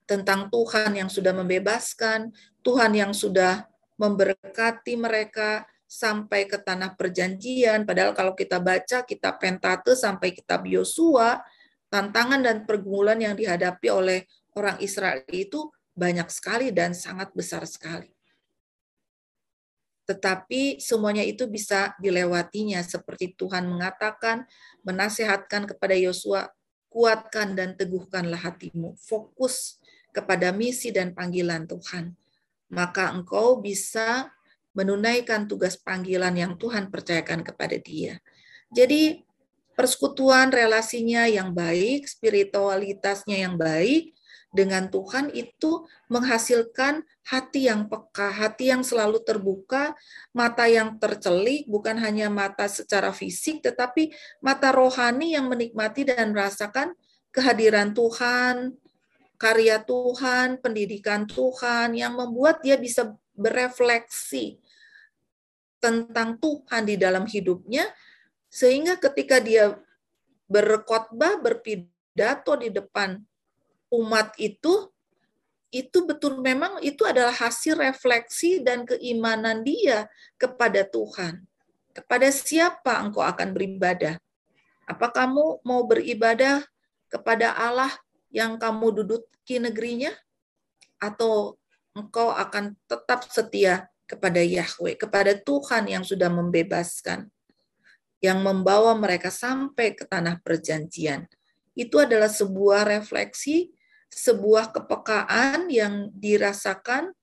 tentang 0.05 0.51
Tuhan 0.51 0.99
yang 0.99 1.07
sudah 1.07 1.31
membebaskan, 1.31 2.35
Tuhan 2.67 2.93
yang 2.99 3.15
sudah 3.15 3.71
memberkati 3.95 4.99
mereka 4.99 5.65
sampai 5.87 6.51
ke 6.51 6.59
tanah 6.59 6.99
perjanjian. 6.99 7.87
Padahal 7.87 8.15
kalau 8.15 8.35
kita 8.35 8.59
baca 8.59 9.07
kitab 9.07 9.39
Pentate 9.39 9.95
sampai 9.95 10.35
kitab 10.35 10.67
Yosua, 10.67 11.39
tantangan 11.91 12.43
dan 12.43 12.67
pergumulan 12.67 13.19
yang 13.23 13.39
dihadapi 13.39 13.87
oleh 13.91 14.27
orang 14.59 14.79
Israel 14.83 15.23
itu 15.31 15.71
banyak 15.95 16.29
sekali 16.31 16.71
dan 16.71 16.95
sangat 16.97 17.31
besar 17.35 17.67
sekali 17.67 18.11
tetapi 20.11 20.83
semuanya 20.83 21.23
itu 21.23 21.47
bisa 21.47 21.95
dilewatinya 22.03 22.83
seperti 22.83 23.31
Tuhan 23.39 23.71
mengatakan, 23.71 24.43
menasehatkan 24.83 25.71
kepada 25.71 25.95
Yosua, 25.95 26.51
kuatkan 26.91 27.55
dan 27.55 27.79
teguhkanlah 27.79 28.43
hatimu, 28.43 28.99
fokus 28.99 29.79
kepada 30.11 30.51
misi 30.51 30.91
dan 30.91 31.15
panggilan 31.15 31.71
Tuhan. 31.71 32.19
Maka 32.75 33.15
engkau 33.15 33.63
bisa 33.63 34.35
menunaikan 34.75 35.47
tugas 35.47 35.79
panggilan 35.79 36.35
yang 36.35 36.59
Tuhan 36.59 36.91
percayakan 36.91 37.47
kepada 37.47 37.79
dia. 37.79 38.19
Jadi 38.75 39.23
persekutuan 39.79 40.51
relasinya 40.51 41.31
yang 41.31 41.55
baik, 41.55 42.11
spiritualitasnya 42.11 43.47
yang 43.47 43.55
baik, 43.55 44.11
dengan 44.51 44.91
Tuhan 44.91 45.31
itu 45.31 45.87
menghasilkan 46.11 47.07
hati 47.23 47.71
yang 47.71 47.87
peka, 47.87 48.35
hati 48.35 48.75
yang 48.75 48.83
selalu 48.83 49.23
terbuka, 49.23 49.95
mata 50.35 50.67
yang 50.67 50.99
tercelik, 50.99 51.71
bukan 51.71 51.95
hanya 52.03 52.27
mata 52.27 52.67
secara 52.67 53.15
fisik, 53.15 53.63
tetapi 53.63 54.11
mata 54.43 54.75
rohani 54.75 55.39
yang 55.39 55.47
menikmati 55.47 56.03
dan 56.03 56.35
merasakan 56.35 56.99
kehadiran 57.31 57.95
Tuhan, 57.95 58.75
karya 59.39 59.79
Tuhan, 59.87 60.59
pendidikan 60.59 61.31
Tuhan, 61.31 61.95
yang 61.95 62.19
membuat 62.19 62.59
dia 62.67 62.75
bisa 62.75 63.15
berefleksi 63.39 64.59
tentang 65.79 66.37
Tuhan 66.43 66.91
di 66.91 66.99
dalam 66.99 67.23
hidupnya, 67.25 67.87
sehingga 68.51 68.99
ketika 68.99 69.39
dia 69.39 69.79
berkhotbah, 70.51 71.39
berpidato 71.39 72.59
di 72.59 72.75
depan 72.75 73.30
umat 73.91 74.33
itu 74.39 74.91
itu 75.71 76.03
betul 76.03 76.43
memang 76.43 76.83
itu 76.83 77.07
adalah 77.07 77.31
hasil 77.31 77.79
refleksi 77.79 78.59
dan 78.59 78.83
keimanan 78.83 79.63
dia 79.63 80.11
kepada 80.35 80.83
Tuhan. 80.83 81.47
Kepada 81.95 82.27
siapa 82.35 82.99
engkau 82.99 83.23
akan 83.23 83.55
beribadah? 83.55 84.19
Apa 84.87 85.15
kamu 85.15 85.63
mau 85.63 85.87
beribadah 85.87 86.67
kepada 87.07 87.55
Allah 87.55 87.91
yang 88.35 88.59
kamu 88.59 89.03
duduki 89.03 89.63
negerinya? 89.63 90.11
Atau 90.99 91.55
engkau 91.95 92.35
akan 92.35 92.75
tetap 92.91 93.31
setia 93.31 93.87
kepada 94.11 94.43
Yahweh, 94.43 94.99
kepada 94.99 95.39
Tuhan 95.39 95.87
yang 95.87 96.03
sudah 96.03 96.27
membebaskan, 96.27 97.31
yang 98.19 98.43
membawa 98.43 98.91
mereka 98.99 99.31
sampai 99.31 99.95
ke 99.95 100.03
tanah 100.03 100.43
perjanjian. 100.43 101.31
Itu 101.79 102.03
adalah 102.03 102.27
sebuah 102.27 102.91
refleksi 102.91 103.71
sebuah 104.11 104.75
kepekaan 104.75 105.71
yang 105.71 106.11
dirasakan 106.13 107.15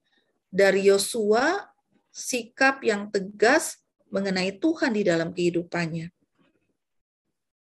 dari 0.48 0.88
Yosua, 0.88 1.68
sikap 2.10 2.82
yang 2.82 3.12
tegas 3.12 3.84
mengenai 4.08 4.56
Tuhan 4.56 4.96
di 4.96 5.04
dalam 5.04 5.36
kehidupannya. 5.36 6.10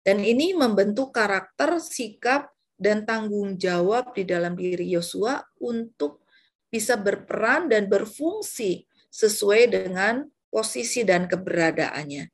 Dan 0.01 0.23
ini 0.23 0.55
membentuk 0.55 1.11
karakter, 1.11 1.83
sikap, 1.83 2.55
dan 2.79 3.03
tanggung 3.03 3.59
jawab 3.59 4.15
di 4.15 4.23
dalam 4.23 4.55
diri 4.55 4.87
Yosua 4.87 5.43
untuk 5.59 6.23
bisa 6.71 6.95
berperan 6.95 7.67
dan 7.67 7.91
berfungsi 7.91 8.87
sesuai 9.11 9.67
dengan 9.67 10.23
posisi 10.47 11.03
dan 11.03 11.27
keberadaannya. 11.27 12.29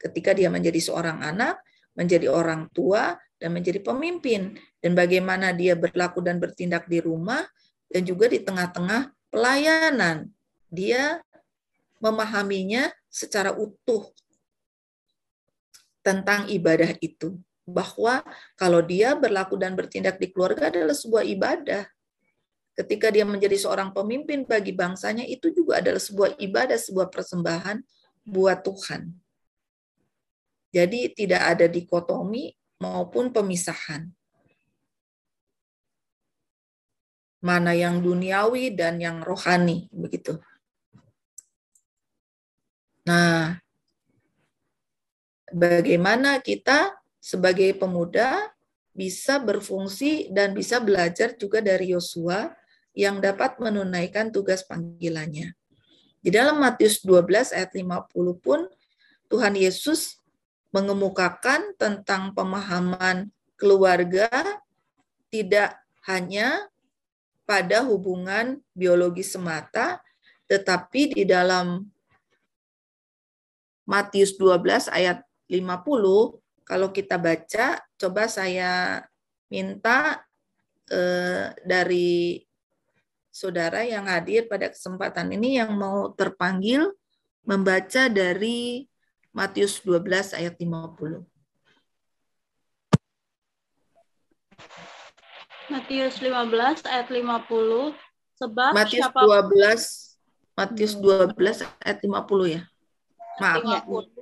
Ketika 0.00 0.32
dia 0.32 0.48
menjadi 0.48 0.80
seorang 0.80 1.20
anak, 1.20 1.60
menjadi 1.92 2.32
orang 2.32 2.72
tua, 2.72 3.20
dan 3.36 3.52
menjadi 3.56 3.84
pemimpin 3.84 4.56
dan 4.80 4.96
bagaimana 4.96 5.52
dia 5.52 5.76
berlaku 5.76 6.24
dan 6.24 6.40
bertindak 6.40 6.88
di 6.88 7.04
rumah 7.04 7.44
dan 7.92 8.02
juga 8.04 8.32
di 8.32 8.40
tengah-tengah 8.40 9.12
pelayanan. 9.28 10.32
Dia 10.72 11.20
memahaminya 12.00 12.88
secara 13.12 13.52
utuh 13.52 14.08
tentang 16.00 16.48
ibadah 16.48 16.96
itu. 17.04 17.36
Bahwa 17.70 18.24
kalau 18.58 18.82
dia 18.82 19.14
berlaku 19.14 19.54
dan 19.54 19.78
bertindak 19.78 20.18
di 20.18 20.32
keluarga 20.32 20.72
adalah 20.72 20.96
sebuah 20.96 21.22
ibadah. 21.22 21.86
Ketika 22.74 23.12
dia 23.12 23.28
menjadi 23.28 23.54
seorang 23.60 23.92
pemimpin 23.92 24.42
bagi 24.48 24.72
bangsanya, 24.72 25.22
itu 25.28 25.52
juga 25.52 25.78
adalah 25.78 26.00
sebuah 26.00 26.40
ibadah, 26.40 26.80
sebuah 26.80 27.12
persembahan 27.12 27.78
buat 28.24 28.64
Tuhan. 28.64 29.12
Jadi 30.70 31.12
tidak 31.14 31.42
ada 31.44 31.66
dikotomi 31.68 32.50
maupun 32.80 33.30
pemisahan. 33.30 34.08
Mana 37.40 37.72
yang 37.72 38.04
duniawi 38.04 38.76
dan 38.76 39.00
yang 39.00 39.24
rohani, 39.24 39.88
begitu. 39.88 40.36
Nah, 43.08 43.56
bagaimana 45.50 46.38
kita 46.44 46.94
sebagai 47.16 47.72
pemuda 47.76 48.52
bisa 48.92 49.40
berfungsi 49.40 50.28
dan 50.30 50.52
bisa 50.52 50.78
belajar 50.78 51.32
juga 51.34 51.64
dari 51.64 51.96
Yosua 51.96 52.52
yang 52.92 53.22
dapat 53.22 53.56
menunaikan 53.56 54.28
tugas 54.34 54.66
panggilannya. 54.66 55.54
Di 56.20 56.28
dalam 56.28 56.60
Matius 56.60 57.00
12 57.00 57.56
ayat 57.56 57.72
50 57.72 58.12
pun 58.36 58.68
Tuhan 59.30 59.56
Yesus 59.56 60.20
mengemukakan 60.74 61.72
tentang 61.80 62.36
pemahaman 62.36 63.30
keluarga 63.56 64.28
tidak 65.30 65.78
hanya 66.04 66.68
pada 67.50 67.82
hubungan 67.82 68.62
biologi 68.70 69.26
semata, 69.26 69.98
tetapi 70.46 71.18
di 71.18 71.26
dalam 71.26 71.82
Matius 73.90 74.38
12 74.38 74.86
ayat 74.86 75.26
50, 75.50 76.38
kalau 76.62 76.94
kita 76.94 77.18
baca, 77.18 77.82
coba 77.98 78.30
saya 78.30 79.02
minta 79.50 80.22
eh, 80.94 81.50
dari 81.66 82.38
saudara 83.34 83.82
yang 83.82 84.06
hadir 84.06 84.46
pada 84.46 84.70
kesempatan 84.70 85.34
ini 85.34 85.58
yang 85.58 85.74
mau 85.74 86.14
terpanggil 86.14 86.86
membaca 87.42 88.06
dari 88.06 88.86
Matius 89.34 89.82
12 89.82 90.38
ayat 90.38 90.54
50. 90.54 91.29
Matius 95.70 96.18
15 96.18 96.82
ayat 96.90 97.08
50 97.08 97.94
sebab 98.42 98.70
Matius 98.74 99.06
siapa 99.06 99.20
12 99.22 100.10
Matius 100.58 100.94
12 100.98 101.64
ayat 101.80 101.98
50 102.04 102.54
ya. 102.58 102.62
Maaf. 103.40 103.86
50. 103.86 104.20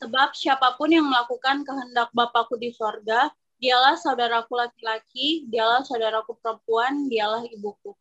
Sebab 0.00 0.28
siapa 0.32 0.76
pun 0.76 0.88
yang 0.92 1.08
melakukan 1.08 1.64
kehendak 1.64 2.08
Bapakku 2.12 2.56
di 2.56 2.72
sorga, 2.72 3.32
dialah 3.56 3.96
saudaraku 3.96 4.56
laki-laki, 4.56 5.48
dialah 5.48 5.84
saudaraku 5.84 6.36
perempuan, 6.40 7.08
dialah 7.08 7.44
ibuku. 7.48 7.96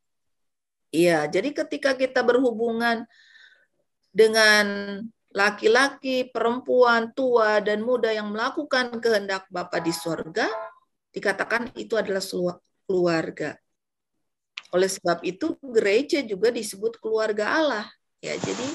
Iya, 0.92 1.28
jadi 1.28 1.52
ketika 1.52 1.96
kita 1.96 2.24
berhubungan 2.24 3.04
dengan 4.16 5.00
laki-laki, 5.36 6.32
perempuan, 6.32 7.12
tua, 7.12 7.60
dan 7.60 7.84
muda 7.84 8.12
yang 8.16 8.32
melakukan 8.32 8.96
kehendak 9.04 9.44
Bapa 9.52 9.84
di 9.84 9.92
sorga, 9.92 10.48
dikatakan 11.15 11.71
itu 11.80 11.95
adalah 11.95 12.19
keluarga. 12.84 13.56
Oleh 14.75 14.91
sebab 14.91 15.23
itu, 15.23 15.56
gereja 15.63 16.19
juga 16.19 16.51
disebut 16.51 16.99
keluarga 16.99 17.56
Allah. 17.56 17.88
Ya, 18.19 18.36
jadi 18.36 18.67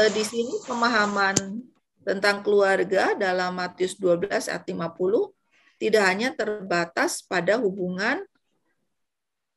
eh, 0.00 0.10
di 0.16 0.24
sini 0.24 0.56
pemahaman 0.64 1.60
tentang 2.00 2.40
keluarga 2.40 3.12
dalam 3.12 3.52
Matius 3.60 4.00
12 4.00 4.48
ayat 4.48 4.64
50 4.64 5.36
tidak 5.76 6.04
hanya 6.08 6.28
terbatas 6.32 7.20
pada 7.20 7.60
hubungan 7.60 8.24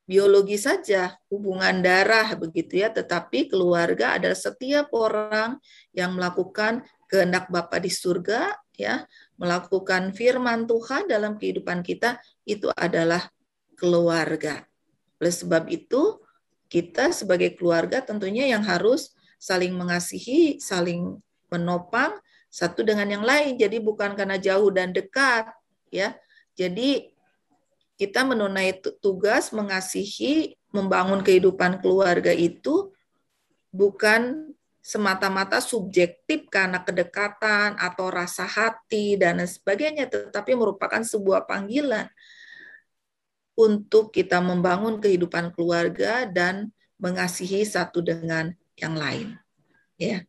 biologi 0.04 0.60
saja, 0.60 1.16
hubungan 1.32 1.80
darah 1.80 2.36
begitu 2.36 2.84
ya, 2.84 2.92
tetapi 2.92 3.48
keluarga 3.48 4.20
adalah 4.20 4.36
setiap 4.36 4.92
orang 4.92 5.56
yang 5.96 6.12
melakukan 6.12 6.84
kehendak 7.08 7.48
Bapa 7.48 7.80
di 7.80 7.88
surga 7.88 8.52
ya, 8.74 9.06
melakukan 9.38 10.14
firman 10.14 10.66
Tuhan 10.66 11.06
dalam 11.06 11.38
kehidupan 11.38 11.82
kita 11.82 12.18
itu 12.46 12.70
adalah 12.74 13.30
keluarga. 13.78 14.66
Oleh 15.18 15.34
sebab 15.34 15.70
itu, 15.70 16.20
kita 16.70 17.14
sebagai 17.14 17.54
keluarga 17.54 18.02
tentunya 18.02 18.50
yang 18.50 18.66
harus 18.66 19.14
saling 19.38 19.74
mengasihi, 19.76 20.58
saling 20.58 21.22
menopang 21.52 22.18
satu 22.50 22.82
dengan 22.82 23.06
yang 23.06 23.24
lain. 23.26 23.54
Jadi 23.58 23.78
bukan 23.78 24.18
karena 24.18 24.38
jauh 24.38 24.70
dan 24.74 24.90
dekat, 24.90 25.50
ya. 25.90 26.18
Jadi 26.54 27.14
kita 27.94 28.26
menunai 28.26 28.82
tugas 28.98 29.54
mengasihi, 29.54 30.58
membangun 30.74 31.22
kehidupan 31.22 31.78
keluarga 31.78 32.34
itu 32.34 32.90
bukan 33.70 34.50
semata-mata 34.84 35.64
subjektif 35.64 36.44
karena 36.52 36.84
kedekatan 36.84 37.80
atau 37.80 38.12
rasa 38.12 38.44
hati 38.44 39.16
dan 39.16 39.40
sebagainya, 39.40 40.12
tetapi 40.12 40.52
merupakan 40.52 41.00
sebuah 41.00 41.48
panggilan 41.48 42.04
untuk 43.56 44.12
kita 44.12 44.44
membangun 44.44 45.00
kehidupan 45.00 45.56
keluarga 45.56 46.28
dan 46.28 46.68
mengasihi 47.00 47.64
satu 47.64 48.04
dengan 48.04 48.52
yang 48.76 48.92
lain. 48.92 49.40
Ya. 49.96 50.28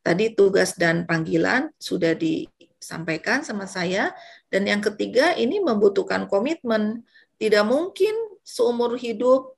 Tadi 0.00 0.32
tugas 0.32 0.78
dan 0.78 1.04
panggilan 1.04 1.68
sudah 1.76 2.16
disampaikan 2.16 3.42
sama 3.44 3.68
saya 3.68 4.14
dan 4.48 4.64
yang 4.64 4.80
ketiga 4.80 5.36
ini 5.36 5.60
membutuhkan 5.60 6.30
komitmen. 6.30 7.04
Tidak 7.36 7.66
mungkin 7.66 8.14
seumur 8.40 8.96
hidup 8.96 9.55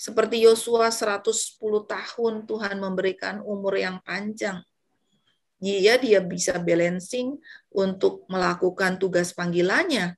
seperti 0.00 0.48
Yosua 0.48 0.88
110 0.88 1.60
tahun 1.84 2.48
Tuhan 2.48 2.76
memberikan 2.80 3.44
umur 3.44 3.76
yang 3.76 4.00
panjang. 4.00 4.64
Dia 5.60 6.00
dia 6.00 6.24
bisa 6.24 6.56
balancing 6.56 7.36
untuk 7.68 8.24
melakukan 8.32 8.96
tugas 8.96 9.36
panggilannya. 9.36 10.16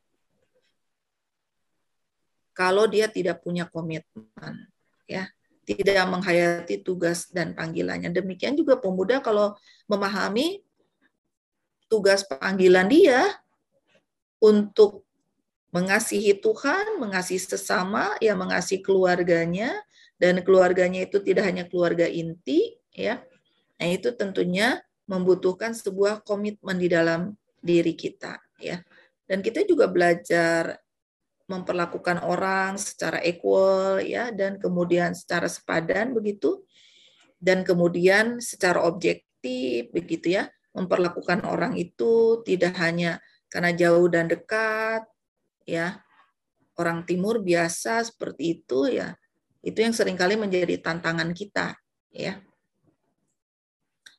Kalau 2.55 2.87
dia 2.87 3.11
tidak 3.11 3.42
punya 3.42 3.66
komitmen, 3.66 4.71
ya 5.11 5.27
tidak 5.66 6.07
menghayati 6.07 6.79
tugas 6.87 7.27
dan 7.35 7.51
panggilannya. 7.59 8.14
Demikian 8.14 8.55
juga 8.55 8.79
pemuda 8.79 9.18
kalau 9.18 9.59
memahami 9.90 10.62
tugas 11.90 12.23
panggilan 12.23 12.87
dia 12.87 13.35
untuk 14.38 15.03
mengasihi 15.72 16.37
Tuhan, 16.37 17.00
mengasihi 17.00 17.40
sesama, 17.40 18.12
ya 18.20 18.37
mengasihi 18.37 18.85
keluarganya, 18.85 19.72
dan 20.20 20.44
keluarganya 20.44 21.02
itu 21.08 21.18
tidak 21.24 21.48
hanya 21.48 21.64
keluarga 21.66 22.04
inti, 22.06 22.76
ya. 22.92 23.24
Nah 23.80 23.88
itu 23.88 24.12
tentunya 24.12 24.78
membutuhkan 25.08 25.72
sebuah 25.72 26.22
komitmen 26.22 26.76
di 26.76 26.92
dalam 26.92 27.35
diri 27.64 27.96
kita, 27.96 28.37
ya. 28.61 28.85
Dan 29.24 29.40
kita 29.40 29.64
juga 29.64 29.88
belajar 29.88 30.76
memperlakukan 31.52 32.24
orang 32.24 32.80
secara 32.80 33.20
equal 33.20 34.00
ya 34.00 34.32
dan 34.32 34.56
kemudian 34.56 35.12
secara 35.12 35.50
sepadan 35.50 36.16
begitu 36.16 36.64
dan 37.37 37.66
kemudian 37.66 38.40
secara 38.40 38.80
objektif 38.87 39.92
begitu 39.92 40.40
ya 40.40 40.48
memperlakukan 40.72 41.44
orang 41.44 41.76
itu 41.76 42.40
tidak 42.48 42.78
hanya 42.80 43.20
karena 43.52 43.76
jauh 43.76 44.08
dan 44.08 44.32
dekat 44.32 45.04
ya. 45.68 46.01
Orang 46.79 47.05
timur 47.05 47.44
biasa 47.44 48.03
seperti 48.09 48.61
itu 48.61 48.88
ya. 48.88 49.12
Itu 49.61 49.85
yang 49.85 49.94
sering 49.94 50.16
kali 50.16 50.35
menjadi 50.40 50.81
tantangan 50.81 51.31
kita 51.37 51.77
ya. 52.11 52.40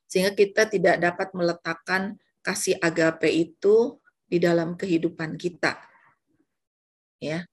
Sehingga 0.06 0.38
kita 0.38 0.70
tidak 0.70 1.02
dapat 1.02 1.34
meletakkan 1.34 2.22
kasih 2.46 2.78
agape 2.78 3.32
itu 3.34 3.98
di 4.30 4.38
dalam 4.38 4.78
kehidupan 4.78 5.40
kita 5.40 5.82
ya. 7.24 7.48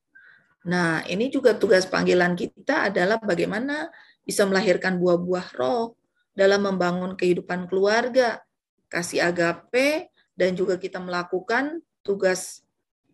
Nah, 0.67 1.01
ini 1.09 1.33
juga 1.33 1.57
tugas 1.57 1.89
panggilan 1.89 2.37
kita 2.37 2.93
adalah 2.93 3.17
bagaimana 3.17 3.89
bisa 4.27 4.45
melahirkan 4.45 5.01
buah-buah 5.01 5.57
roh 5.57 5.97
dalam 6.37 6.69
membangun 6.69 7.17
kehidupan 7.17 7.65
keluarga, 7.71 8.45
kasih 8.93 9.25
agape, 9.25 10.13
dan 10.37 10.53
juga 10.53 10.77
kita 10.77 11.01
melakukan 11.01 11.81
tugas 12.05 12.65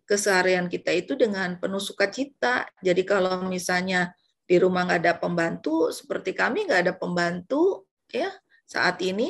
keseharian 0.06 0.70
kita 0.70 0.94
itu 0.94 1.18
dengan 1.18 1.58
penuh 1.58 1.82
sukacita. 1.82 2.70
Jadi 2.80 3.02
kalau 3.02 3.44
misalnya 3.44 4.14
di 4.46 4.56
rumah 4.62 4.86
nggak 4.86 5.00
ada 5.02 5.14
pembantu, 5.18 5.90
seperti 5.90 6.32
kami 6.32 6.70
nggak 6.70 6.82
ada 6.86 6.94
pembantu, 6.94 7.84
ya 8.08 8.30
saat 8.64 9.02
ini, 9.02 9.28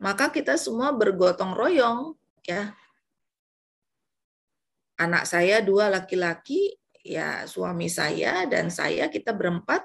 maka 0.00 0.32
kita 0.32 0.56
semua 0.56 0.96
bergotong 0.96 1.52
royong, 1.52 2.16
ya 2.48 2.72
anak 4.96 5.28
saya 5.28 5.60
dua 5.60 5.92
laki-laki, 5.92 6.74
ya 7.04 7.44
suami 7.44 7.92
saya 7.92 8.48
dan 8.48 8.72
saya 8.72 9.12
kita 9.12 9.36
berempat 9.36 9.84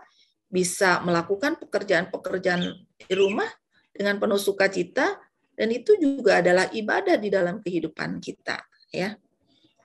bisa 0.50 1.04
melakukan 1.04 1.60
pekerjaan-pekerjaan 1.60 2.64
di 2.98 3.14
rumah 3.14 3.48
dengan 3.92 4.18
penuh 4.18 4.40
sukacita 4.40 5.20
dan 5.54 5.70
itu 5.76 6.00
juga 6.00 6.40
adalah 6.40 6.72
ibadah 6.72 7.20
di 7.20 7.28
dalam 7.28 7.60
kehidupan 7.60 8.24
kita 8.24 8.64
ya. 8.96 9.20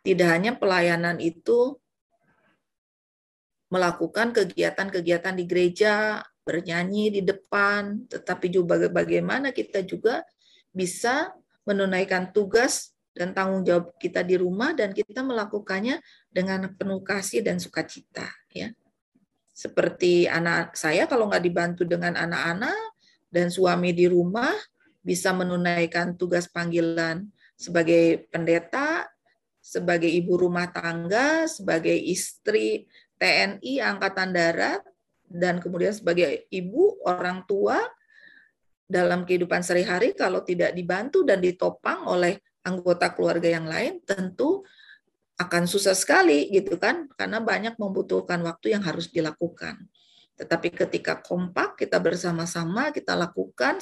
Tidak 0.04 0.28
hanya 0.28 0.52
pelayanan 0.52 1.16
itu 1.16 1.80
melakukan 3.72 4.36
kegiatan-kegiatan 4.36 5.34
di 5.34 5.44
gereja, 5.48 6.20
bernyanyi 6.44 7.18
di 7.18 7.22
depan, 7.24 8.04
tetapi 8.06 8.52
juga 8.52 8.76
bagaimana 8.92 9.50
kita 9.50 9.80
juga 9.80 10.20
bisa 10.70 11.32
menunaikan 11.64 12.30
tugas 12.36 12.92
dan 13.16 13.32
tanggung 13.32 13.64
jawab 13.64 13.96
kita 13.96 14.20
di 14.20 14.36
rumah 14.36 14.76
dan 14.76 14.92
kita 14.92 15.24
melakukannya 15.24 16.02
dengan 16.28 16.68
penuh 16.76 17.00
kasih 17.00 17.40
dan 17.40 17.56
sukacita 17.56 18.28
ya. 18.52 18.74
Seperti 19.54 20.26
anak 20.26 20.74
saya 20.74 21.06
kalau 21.06 21.30
nggak 21.30 21.44
dibantu 21.46 21.82
dengan 21.86 22.18
anak-anak 22.18 22.98
dan 23.30 23.48
suami 23.48 23.94
di 23.94 24.10
rumah 24.10 24.52
bisa 25.00 25.30
menunaikan 25.30 26.18
tugas 26.18 26.50
panggilan 26.50 27.22
sebagai 27.54 28.26
pendeta, 28.34 29.06
sebagai 29.64 30.12
ibu 30.12 30.37
rumah 30.37 30.68
tangga, 30.68 31.48
sebagai 31.48 31.96
istri 31.96 32.85
TNI 33.16 33.81
Angkatan 33.81 34.37
Darat, 34.37 34.85
dan 35.24 35.57
kemudian 35.64 35.96
sebagai 35.96 36.44
ibu, 36.53 37.00
orang 37.09 37.48
tua, 37.48 37.81
dalam 38.85 39.24
kehidupan 39.24 39.64
sehari-hari 39.64 40.12
kalau 40.12 40.44
tidak 40.44 40.77
dibantu 40.77 41.24
dan 41.24 41.40
ditopang 41.40 42.05
oleh 42.05 42.37
anggota 42.68 43.16
keluarga 43.16 43.48
yang 43.48 43.64
lain 43.64 44.05
tentu 44.05 44.61
akan 45.40 45.64
susah 45.64 45.96
sekali 45.96 46.53
gitu 46.53 46.77
kan 46.77 47.09
karena 47.16 47.40
banyak 47.40 47.74
membutuhkan 47.81 48.38
waktu 48.44 48.77
yang 48.77 48.85
harus 48.85 49.09
dilakukan. 49.09 49.88
Tetapi 50.35 50.74
ketika 50.74 51.18
kompak 51.22 51.79
kita 51.81 51.98
bersama-sama 51.98 52.92
kita 52.92 53.16
lakukan 53.16 53.81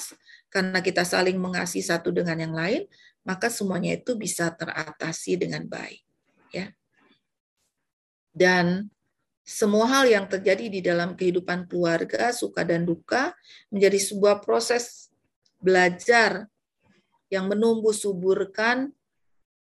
karena 0.48 0.78
kita 0.80 1.02
saling 1.02 1.36
mengasihi 1.36 1.84
satu 1.84 2.14
dengan 2.14 2.38
yang 2.40 2.54
lain, 2.54 2.86
maka 3.22 3.48
semuanya 3.48 3.94
itu 3.94 4.18
bisa 4.18 4.50
teratasi 4.50 5.38
dengan 5.38 5.66
baik 5.66 6.02
ya. 6.50 6.70
Dan 8.32 8.88
semua 9.42 9.90
hal 9.90 10.06
yang 10.06 10.26
terjadi 10.30 10.70
di 10.70 10.80
dalam 10.80 11.18
kehidupan 11.18 11.66
keluarga, 11.66 12.30
suka 12.30 12.62
dan 12.62 12.86
duka, 12.86 13.34
menjadi 13.68 13.98
sebuah 13.98 14.40
proses 14.40 15.10
belajar 15.58 16.46
yang 17.26 17.50
menumbuh 17.50 17.92
suburkan 17.92 18.94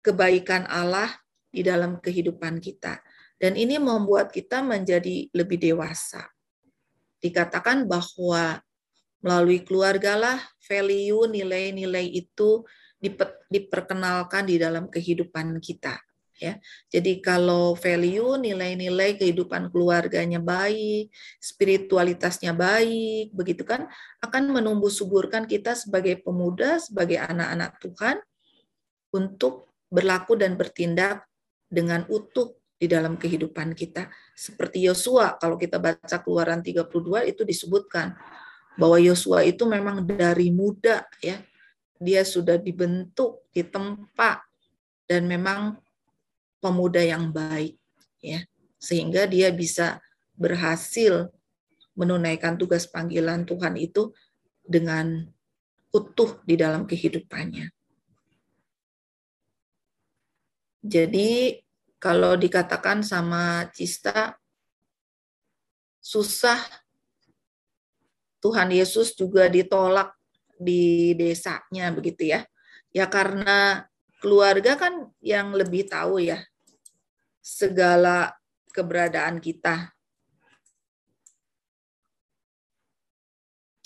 kebaikan 0.01 0.63
Allah 0.71 1.12
di 1.51 1.67
dalam 1.67 1.99
kehidupan 1.99 2.63
kita. 2.63 3.03
Dan 3.38 3.53
ini 3.53 3.77
membuat 3.77 4.33
kita 4.33 4.65
menjadi 4.65 5.29
lebih 5.36 5.62
dewasa. 5.62 6.25
Dikatakan 7.21 7.86
bahwa 7.86 8.62
melalui 9.21 9.62
keluargalah 9.62 10.41
value, 10.63 11.27
nilai-nilai 11.29 12.07
itu 12.07 12.65
diperkenalkan 13.47 14.49
di 14.49 14.57
dalam 14.57 14.89
kehidupan 14.89 15.62
kita 15.62 15.97
ya. 16.38 16.57
Jadi 16.89 17.19
kalau 17.19 17.73
value, 17.73 18.38
nilai-nilai 18.38 19.17
kehidupan 19.17 19.73
keluarganya 19.73 20.38
baik, 20.38 21.10
spiritualitasnya 21.41 22.53
baik, 22.53 23.33
begitu 23.33 23.65
kan 23.65 23.89
akan 24.21 24.53
menumbuh 24.53 24.89
suburkan 24.89 25.49
kita 25.49 25.73
sebagai 25.73 26.21
pemuda, 26.21 26.77
sebagai 26.77 27.17
anak-anak 27.21 27.81
Tuhan 27.81 28.17
untuk 29.13 29.73
berlaku 29.89 30.38
dan 30.38 30.55
bertindak 30.55 31.25
dengan 31.67 32.05
utuh 32.07 32.55
di 32.77 32.86
dalam 32.86 33.17
kehidupan 33.17 33.73
kita. 33.73 34.07
Seperti 34.38 34.86
Yosua, 34.86 35.36
kalau 35.41 35.57
kita 35.57 35.81
baca 35.81 36.17
Keluaran 36.21 36.62
32 36.62 37.25
itu 37.25 37.41
disebutkan 37.41 38.13
bahwa 38.77 39.01
Yosua 39.01 39.41
itu 39.41 39.65
memang 39.65 40.05
dari 40.05 40.53
muda 40.53 41.01
ya. 41.17 41.41
Dia 41.97 42.21
sudah 42.21 42.62
dibentuk, 42.62 43.49
ditempa 43.53 44.45
dan 45.10 45.25
memang 45.25 45.79
pemuda 46.62 47.01
yang 47.01 47.31
baik 47.31 47.77
ya 48.19 48.41
sehingga 48.77 49.25
dia 49.25 49.49
bisa 49.49 50.01
berhasil 50.38 51.33
menunaikan 51.97 52.57
tugas 52.57 52.86
panggilan 52.86 53.45
Tuhan 53.45 53.73
itu 53.77 54.13
dengan 54.62 55.25
utuh 55.89 56.38
di 56.45 56.53
dalam 56.53 56.86
kehidupannya. 56.86 57.73
Jadi 60.86 61.57
kalau 61.97 62.38
dikatakan 62.38 63.01
sama 63.01 63.65
Cista 63.73 64.38
susah 65.97 66.62
Tuhan 68.38 68.69
Yesus 68.69 69.17
juga 69.17 69.49
ditolak 69.49 70.13
di 70.58 71.13
desanya 71.13 71.93
begitu 71.93 72.34
ya. 72.34 72.41
Ya 72.91 73.06
karena 73.06 73.86
keluarga 74.17 74.74
kan 74.76 75.13
yang 75.22 75.54
lebih 75.54 75.86
tahu 75.86 76.22
ya 76.22 76.41
segala 77.41 78.36
keberadaan 78.76 79.39
kita. 79.39 79.93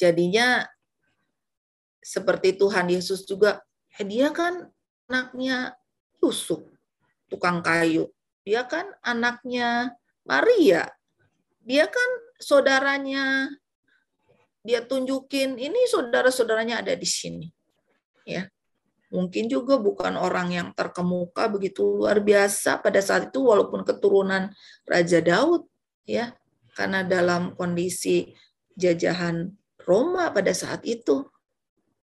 Jadinya 0.01 0.65
seperti 2.01 2.57
Tuhan 2.57 2.89
Yesus 2.89 3.21
juga, 3.29 3.61
eh, 3.93 4.01
dia 4.01 4.33
kan 4.33 4.65
anaknya 5.05 5.77
Yusuf, 6.17 6.65
tukang 7.29 7.61
kayu. 7.61 8.09
Dia 8.41 8.65
kan 8.65 8.89
anaknya 9.05 9.93
Maria. 10.25 10.89
Dia 11.61 11.85
kan 11.85 12.09
saudaranya. 12.41 13.53
Dia 14.61 14.85
tunjukin 14.85 15.57
ini 15.57 15.89
saudara-saudaranya 15.89 16.85
ada 16.85 16.93
di 16.93 17.07
sini. 17.07 17.49
Ya. 18.25 18.45
Mungkin 19.11 19.51
juga 19.51 19.75
bukan 19.75 20.15
orang 20.15 20.55
yang 20.55 20.67
terkemuka 20.71 21.51
begitu 21.51 21.83
luar 21.83 22.23
biasa 22.23 22.79
pada 22.79 23.03
saat 23.03 23.33
itu 23.33 23.43
walaupun 23.43 23.83
keturunan 23.83 24.53
Raja 24.87 25.19
Daud 25.19 25.67
ya. 26.05 26.31
Karena 26.71 27.03
dalam 27.03 27.57
kondisi 27.59 28.31
jajahan 28.79 29.51
Roma 29.83 30.31
pada 30.31 30.55
saat 30.55 30.87
itu 30.87 31.27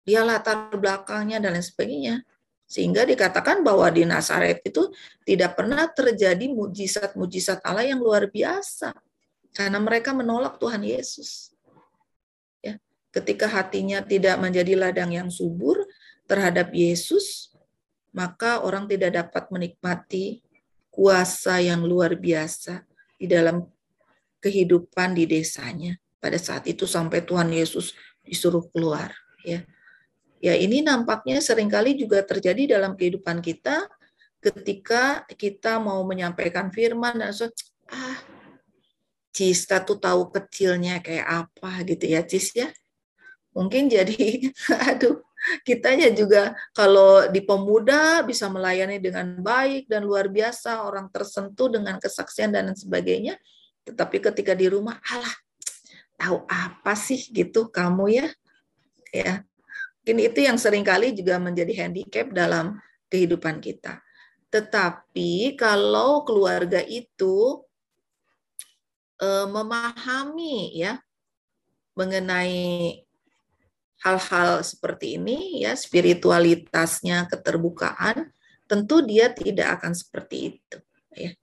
dia 0.04 0.26
latar 0.26 0.74
belakangnya 0.74 1.40
dan 1.40 1.56
lain 1.56 1.64
sebagainya. 1.64 2.16
Sehingga 2.70 3.02
dikatakan 3.02 3.66
bahwa 3.66 3.88
di 3.90 4.06
Nazaret 4.06 4.62
itu 4.62 4.90
tidak 5.26 5.58
pernah 5.58 5.90
terjadi 5.90 6.50
mujizat-mujizat 6.52 7.62
Allah 7.66 7.86
yang 7.88 7.98
luar 7.98 8.30
biasa. 8.30 8.94
Karena 9.50 9.82
mereka 9.82 10.14
menolak 10.14 10.60
Tuhan 10.62 10.84
Yesus 10.86 11.49
ketika 13.10 13.50
hatinya 13.50 14.02
tidak 14.02 14.38
menjadi 14.38 14.78
ladang 14.78 15.10
yang 15.10 15.28
subur 15.30 15.82
terhadap 16.30 16.70
Yesus, 16.70 17.50
maka 18.14 18.62
orang 18.62 18.86
tidak 18.86 19.18
dapat 19.18 19.50
menikmati 19.50 20.42
kuasa 20.90 21.62
yang 21.62 21.82
luar 21.86 22.18
biasa 22.18 22.82
di 23.18 23.30
dalam 23.30 23.66
kehidupan 24.42 25.14
di 25.14 25.26
desanya. 25.26 25.94
Pada 26.20 26.36
saat 26.36 26.68
itu 26.68 26.84
sampai 26.84 27.24
Tuhan 27.24 27.48
Yesus 27.50 27.96
disuruh 28.22 28.66
keluar, 28.70 29.14
ya. 29.42 29.64
Ya, 30.40 30.56
ini 30.56 30.80
nampaknya 30.80 31.36
sering 31.44 31.68
kali 31.68 32.00
juga 32.00 32.24
terjadi 32.24 32.80
dalam 32.80 32.96
kehidupan 32.96 33.44
kita 33.44 33.84
ketika 34.40 35.28
kita 35.36 35.76
mau 35.76 36.00
menyampaikan 36.00 36.72
firman 36.72 37.20
dan 37.20 37.28
so, 37.36 37.44
ah 37.92 38.16
Cista 39.30 39.84
tuh 39.84 40.00
tahu 40.00 40.32
kecilnya 40.32 41.04
kayak 41.04 41.28
apa 41.28 41.84
gitu 41.84 42.08
ya 42.08 42.24
Cis 42.24 42.56
ya. 42.56 42.72
Mungkin 43.50 43.90
jadi 43.90 44.46
aduh 44.90 45.20
kitanya 45.64 46.12
juga 46.12 46.52
kalau 46.76 47.26
di 47.32 47.40
pemuda 47.40 48.20
bisa 48.22 48.46
melayani 48.46 49.00
dengan 49.00 49.40
baik 49.40 49.88
dan 49.88 50.04
luar 50.04 50.28
biasa, 50.28 50.84
orang 50.84 51.08
tersentuh 51.08 51.72
dengan 51.72 51.96
kesaksian 51.96 52.52
dan 52.52 52.72
sebagainya. 52.76 53.40
Tetapi 53.88 54.20
ketika 54.20 54.52
di 54.52 54.68
rumah, 54.68 55.00
alah, 55.00 55.34
tahu 56.20 56.44
apa 56.46 56.92
sih 56.92 57.32
gitu 57.32 57.72
kamu 57.72 58.04
ya? 58.12 58.28
Ya, 59.10 59.42
mungkin 60.04 60.18
itu 60.22 60.38
yang 60.46 60.60
sering 60.60 60.86
kali 60.86 61.10
juga 61.16 61.40
menjadi 61.42 61.88
handicap 61.88 62.30
dalam 62.30 62.78
kehidupan 63.10 63.58
kita. 63.58 63.98
Tetapi 64.52 65.58
kalau 65.58 66.22
keluarga 66.22 66.78
itu 66.84 67.64
eh, 69.18 69.46
memahami 69.50 70.78
ya 70.78 71.00
mengenai 71.98 73.02
hal-hal 74.00 74.64
seperti 74.64 75.20
ini 75.20 75.60
ya 75.64 75.76
spiritualitasnya 75.76 77.28
keterbukaan 77.28 78.32
tentu 78.64 79.04
dia 79.04 79.28
tidak 79.28 79.80
akan 79.80 79.92
seperti 79.92 80.56
itu 80.56 80.78
ya. 81.12 81.36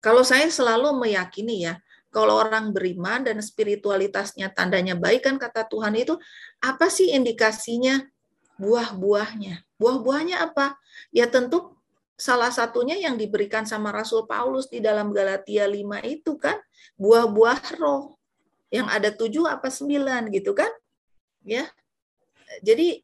Kalau 0.00 0.24
saya 0.24 0.48
selalu 0.48 0.96
meyakini 0.96 1.68
ya 1.68 1.76
kalau 2.10 2.42
orang 2.42 2.74
beriman 2.74 3.22
dan 3.22 3.38
spiritualitasnya 3.38 4.50
tandanya 4.50 4.98
baik 4.98 5.28
kan 5.30 5.38
kata 5.38 5.68
Tuhan 5.70 5.94
itu 5.94 6.18
apa 6.58 6.90
sih 6.90 7.14
indikasinya? 7.14 8.02
Buah-buahnya. 8.58 9.62
Buah-buahnya 9.78 10.36
apa? 10.42 10.76
Ya 11.14 11.30
tentu 11.30 11.78
salah 12.18 12.52
satunya 12.52 12.98
yang 12.98 13.16
diberikan 13.16 13.64
sama 13.64 13.94
Rasul 13.94 14.26
Paulus 14.28 14.68
di 14.68 14.82
dalam 14.82 15.14
Galatia 15.14 15.64
5 15.64 16.02
itu 16.04 16.34
kan? 16.36 16.58
Buah-buah 16.98 17.78
roh. 17.78 18.18
Yang 18.74 18.88
ada 18.90 19.10
tujuh 19.14 19.44
apa 19.46 19.70
sembilan 19.70 20.34
gitu 20.34 20.52
kan? 20.52 20.68
Ya 21.46 21.70
jadi 22.58 22.98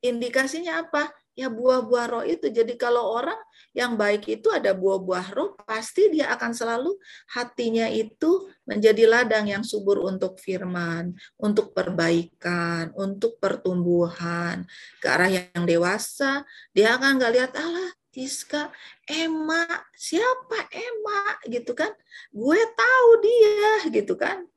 indikasinya 0.00 0.86
apa 0.86 1.12
ya 1.36 1.48
buah-buah 1.48 2.06
roh 2.10 2.24
itu 2.26 2.50
jadi 2.50 2.74
kalau 2.76 3.16
orang 3.16 3.38
yang 3.72 3.94
baik 3.94 4.26
itu 4.28 4.50
ada 4.50 4.74
buah-buah 4.74 5.28
roh 5.32 5.54
pasti 5.62 6.10
dia 6.10 6.32
akan 6.34 6.52
selalu 6.52 6.96
hatinya 7.32 7.86
itu 7.86 8.50
menjadi 8.66 9.06
ladang 9.06 9.46
yang 9.48 9.64
subur 9.64 10.02
untuk 10.04 10.40
firman 10.40 11.14
untuk 11.38 11.72
perbaikan 11.72 12.90
untuk 12.98 13.38
pertumbuhan 13.38 14.66
ke 14.98 15.06
arah 15.06 15.30
yang 15.30 15.64
dewasa 15.64 16.44
dia 16.74 16.98
akan 16.98 17.20
nggak 17.20 17.32
lihat 17.36 17.52
Allah 17.56 17.90
Tiska, 18.10 18.74
Emma, 19.06 19.70
siapa 19.94 20.66
Emma 20.74 21.38
gitu 21.46 21.78
kan? 21.78 21.94
Gue 22.34 22.58
tahu 22.74 23.08
dia 23.22 23.86
gitu 23.94 24.18
kan? 24.18 24.50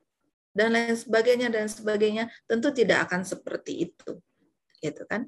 Dan 0.54 0.70
lain 0.70 0.94
sebagainya 0.94 1.50
dan 1.50 1.66
sebagainya 1.66 2.30
tentu 2.46 2.70
tidak 2.70 3.10
akan 3.10 3.26
seperti 3.26 3.90
itu 3.90 4.22
gitu 4.78 5.02
kan? 5.10 5.26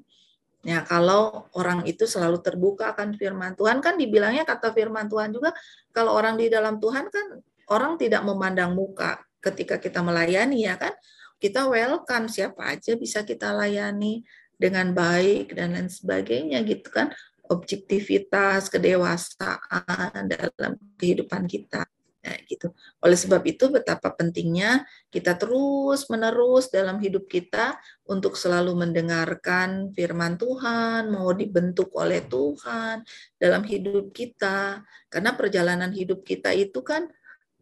Ya 0.65 0.81
kalau 0.87 1.45
orang 1.53 1.85
itu 1.85 2.09
selalu 2.09 2.41
terbuka 2.41 2.95
akan 2.95 3.13
firman 3.19 3.53
Tuhan 3.53 3.83
kan 3.83 3.99
dibilangnya 3.99 4.47
kata 4.47 4.73
firman 4.73 5.05
Tuhan 5.05 5.35
juga 5.35 5.53
kalau 5.93 6.15
orang 6.17 6.39
di 6.39 6.49
dalam 6.49 6.81
Tuhan 6.81 7.11
kan 7.11 7.43
orang 7.69 7.99
tidak 7.99 8.23
memandang 8.23 8.73
muka 8.73 9.21
ketika 9.43 9.77
kita 9.77 9.99
melayani 10.01 10.65
ya 10.65 10.79
kan? 10.79 10.95
Kita 11.37 11.69
welcome 11.69 12.25
siapa 12.31 12.73
aja 12.73 12.97
bisa 12.97 13.21
kita 13.21 13.53
layani 13.53 14.25
dengan 14.57 14.89
baik 14.89 15.53
dan 15.53 15.77
lain 15.77 15.91
sebagainya 15.91 16.65
gitu 16.65 16.89
kan? 16.89 17.13
Objektivitas 17.47 18.73
kedewasaan 18.73 20.25
dalam 20.27 20.73
kehidupan 20.97 21.45
kita 21.45 21.85
Nah, 22.27 22.35
gitu. 22.43 22.75
Oleh 22.99 23.15
sebab 23.15 23.39
itu 23.47 23.71
betapa 23.71 24.11
pentingnya 24.11 24.83
kita 25.07 25.39
terus 25.39 26.11
menerus 26.11 26.67
dalam 26.67 26.99
hidup 26.99 27.23
kita 27.31 27.79
untuk 28.03 28.35
selalu 28.35 28.75
mendengarkan 28.75 29.95
firman 29.95 30.35
Tuhan, 30.35 31.07
mau 31.07 31.31
dibentuk 31.31 31.95
oleh 31.95 32.19
Tuhan 32.27 33.07
dalam 33.39 33.63
hidup 33.63 34.11
kita. 34.11 34.83
Karena 35.07 35.39
perjalanan 35.39 35.95
hidup 35.95 36.27
kita 36.27 36.51
itu 36.51 36.83
kan 36.83 37.07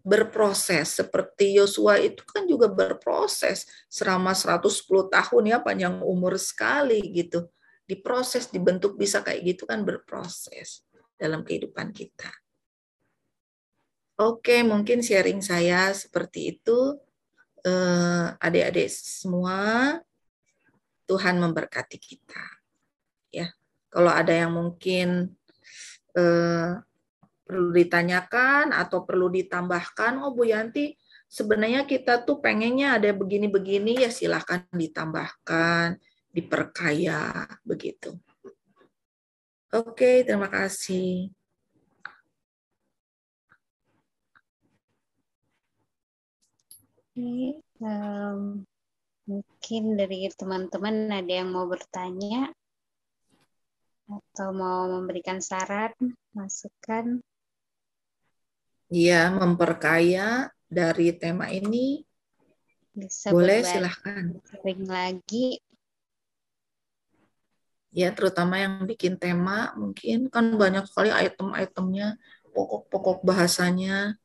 berproses 0.01 0.97
seperti 0.97 1.61
Yosua 1.61 2.01
itu 2.01 2.25
kan 2.25 2.49
juga 2.49 2.65
berproses 2.65 3.69
selama 3.85 4.33
110 4.33 4.65
tahun 5.13 5.43
ya 5.45 5.57
panjang 5.61 6.01
umur 6.01 6.37
sekali 6.41 7.01
gitu 7.09 7.49
diproses 7.85 8.49
dibentuk 8.49 8.97
bisa 8.97 9.21
kayak 9.21 9.45
gitu 9.45 9.69
kan 9.69 9.85
berproses 9.85 10.85
dalam 11.17 11.45
kehidupan 11.45 11.93
kita. 11.93 12.44
Oke, 14.15 14.63
mungkin 14.63 15.03
sharing 15.03 15.43
saya 15.43 15.91
seperti 15.91 16.55
itu. 16.55 16.95
Eh, 17.67 18.25
adik-adik 18.39 18.87
semua, 18.87 19.99
Tuhan 21.03 21.35
memberkati 21.35 21.99
kita. 21.99 22.45
Ya, 23.33 23.51
kalau 23.91 24.13
ada 24.13 24.31
yang 24.31 24.55
mungkin 24.55 25.35
eh, 26.15 26.71
perlu 27.43 27.69
ditanyakan 27.75 28.71
atau 28.71 29.03
perlu 29.03 29.27
ditambahkan, 29.27 30.23
oh 30.23 30.31
Bu 30.31 30.47
Yanti, 30.47 30.95
sebenarnya 31.27 31.83
kita 31.83 32.23
tuh 32.23 32.39
pengennya 32.39 32.95
ada 32.95 33.11
begini-begini 33.11 33.99
ya 33.99 34.09
silahkan 34.15 34.63
ditambahkan, 34.71 35.99
diperkaya 36.31 37.51
begitu. 37.67 38.15
Oke, 39.75 40.23
terima 40.23 40.47
kasih. 40.47 41.35
Um, 47.15 48.67
mungkin 49.23 49.83
dari 49.95 50.27
teman-teman 50.35 51.07
ada 51.07 51.31
yang 51.31 51.47
mau 51.47 51.63
bertanya 51.63 52.51
atau 54.05 54.51
mau 54.51 54.91
memberikan 54.91 55.39
saran, 55.39 55.95
masukan. 56.35 57.23
Iya, 58.91 59.31
memperkaya 59.31 60.51
dari 60.67 61.15
tema 61.15 61.47
ini. 61.49 62.03
Bisa 62.91 63.31
Boleh, 63.31 63.63
silahkan. 63.63 64.35
Sering 64.51 64.83
lagi. 64.83 65.63
Ya, 67.95 68.11
terutama 68.11 68.59
yang 68.59 68.83
bikin 68.83 69.15
tema, 69.15 69.71
mungkin 69.79 70.27
kan 70.27 70.51
banyak 70.59 70.83
sekali 70.83 71.15
item-itemnya, 71.15 72.19
pokok-pokok 72.51 73.23
bahasanya 73.23 74.19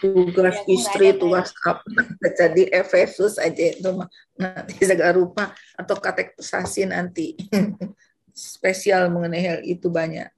tugas 0.00 0.56
ya, 0.62 0.68
istri, 0.70 1.14
tugas 1.16 1.50
apa 1.66 1.82
baca 2.20 2.46
di 2.50 2.64
Efesus 2.70 3.38
aja 3.38 3.74
itu 3.74 3.90
nanti 4.38 4.74
segala 4.82 5.14
rupa 5.14 5.54
atau 5.78 5.96
katekisasi 5.98 6.90
nanti 6.90 7.38
spesial 8.32 9.12
mengenai 9.12 9.42
hal 9.44 9.58
itu 9.62 9.92
banyak. 9.92 10.28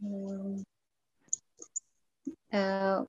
Hmm. 0.00 0.64
Uh, 2.50 3.06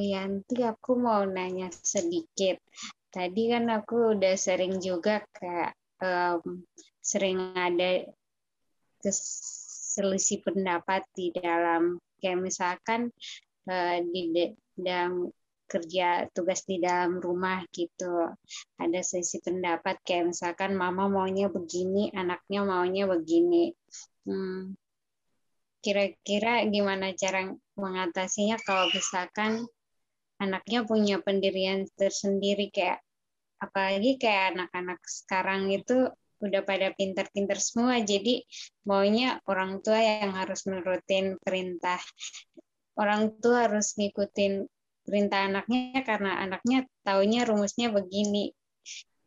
Yanti, 0.00 0.64
aku 0.64 0.96
mau 0.96 1.22
nanya 1.28 1.68
sedikit. 1.70 2.58
Tadi 3.12 3.52
kan 3.52 3.68
aku 3.68 4.16
udah 4.16 4.34
sering 4.40 4.80
juga 4.80 5.20
kayak 5.36 5.76
um, 6.00 6.64
sering 7.04 7.52
ada 7.52 8.08
selisih 9.04 10.40
pendapat 10.40 11.04
di 11.12 11.34
dalam 11.36 12.00
kayak 12.20 12.38
misalkan 12.44 13.10
uh, 13.66 13.96
di 14.04 14.52
dalam 14.76 15.32
kerja 15.70 16.26
tugas 16.34 16.66
di 16.66 16.82
dalam 16.82 17.22
rumah 17.22 17.62
gitu. 17.70 18.34
Ada 18.76 19.00
sesi 19.06 19.38
pendapat 19.38 20.02
kayak 20.02 20.34
misalkan 20.34 20.74
mama 20.74 21.06
maunya 21.06 21.46
begini 21.46 22.10
anaknya 22.10 22.66
maunya 22.66 23.06
begini. 23.06 23.70
Hmm, 24.26 24.74
kira-kira 25.78 26.66
gimana 26.66 27.14
cara 27.14 27.54
mengatasinya? 27.78 28.58
Kalau 28.66 28.90
misalkan 28.90 29.64
anaknya 30.42 30.82
punya 30.82 31.22
pendirian 31.22 31.86
tersendiri 31.94 32.74
kayak 32.74 32.98
apalagi 33.60 34.16
kayak 34.16 34.56
anak-anak 34.56 34.98
sekarang 35.04 35.70
itu 35.70 36.08
udah 36.40 36.64
pada 36.64 36.90
pinter-pinter 36.96 37.60
semua. 37.60 38.00
Jadi 38.00 38.42
maunya 38.88 39.38
orang 39.46 39.84
tua 39.84 40.00
yang 40.00 40.32
harus 40.34 40.64
menurutin 40.66 41.36
perintah. 41.40 42.00
Orang 42.96 43.38
tua 43.40 43.68
harus 43.68 43.96
ngikutin 43.96 44.64
perintah 45.04 45.48
anaknya 45.48 46.00
karena 46.04 46.40
anaknya 46.40 46.88
taunya 47.04 47.44
rumusnya 47.44 47.92
begini. 47.92 48.52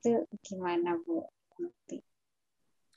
Itu 0.02 0.26
gimana 0.44 1.00
bu? 1.02 1.26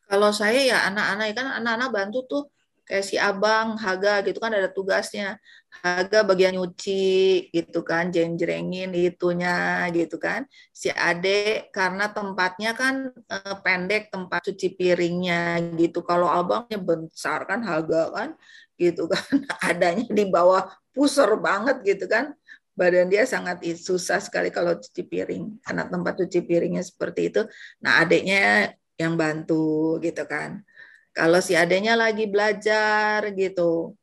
Kalau 0.06 0.30
saya 0.30 0.62
ya 0.62 0.78
anak-anak 0.86 1.34
kan 1.34 1.46
anak-anak 1.62 1.90
bantu 1.90 2.18
tuh 2.30 2.42
kayak 2.86 3.04
si 3.04 3.18
abang 3.18 3.74
Haga 3.76 4.22
gitu 4.22 4.38
kan 4.38 4.54
ada 4.54 4.70
tugasnya. 4.70 5.36
Haga 5.82 6.24
bagian 6.24 6.56
nyuci 6.56 7.50
gitu 7.52 7.84
kan 7.84 8.08
jeng-jrengin 8.14 8.94
itunya 8.94 9.84
gitu 9.92 10.16
kan. 10.16 10.46
Si 10.72 10.88
Ade 10.88 11.68
karena 11.74 12.08
tempatnya 12.14 12.72
kan 12.72 13.10
eh, 13.12 13.56
pendek 13.60 14.08
tempat 14.14 14.40
cuci 14.48 14.78
piringnya 14.78 15.60
gitu. 15.76 16.00
Kalau 16.06 16.30
abangnya 16.30 16.78
besar 16.78 17.44
kan 17.50 17.60
Haga 17.66 18.14
kan 18.14 18.30
gitu 18.78 19.10
kan. 19.10 19.20
Adanya 19.68 20.06
di 20.08 20.24
bawah 20.30 20.70
pusar 20.94 21.34
banget 21.36 21.82
gitu 21.82 22.06
kan. 22.06 22.32
Badan 22.76 23.08
dia 23.08 23.24
sangat 23.24 23.64
susah 23.64 24.20
sekali 24.20 24.52
kalau 24.52 24.76
cuci 24.76 25.02
piring 25.04 25.64
karena 25.64 25.88
tempat 25.88 26.14
cuci 26.22 26.38
piringnya 26.44 26.84
seperti 26.86 27.34
itu. 27.34 27.40
Nah 27.82 28.04
adiknya 28.04 28.72
yang 28.96 29.16
bantu 29.20 29.96
gitu 30.00 30.24
kan 30.24 30.64
kalau 31.16 31.40
si 31.40 31.56
adanya 31.56 31.96
lagi 31.96 32.28
belajar 32.28 33.32
gitu, 33.32 33.96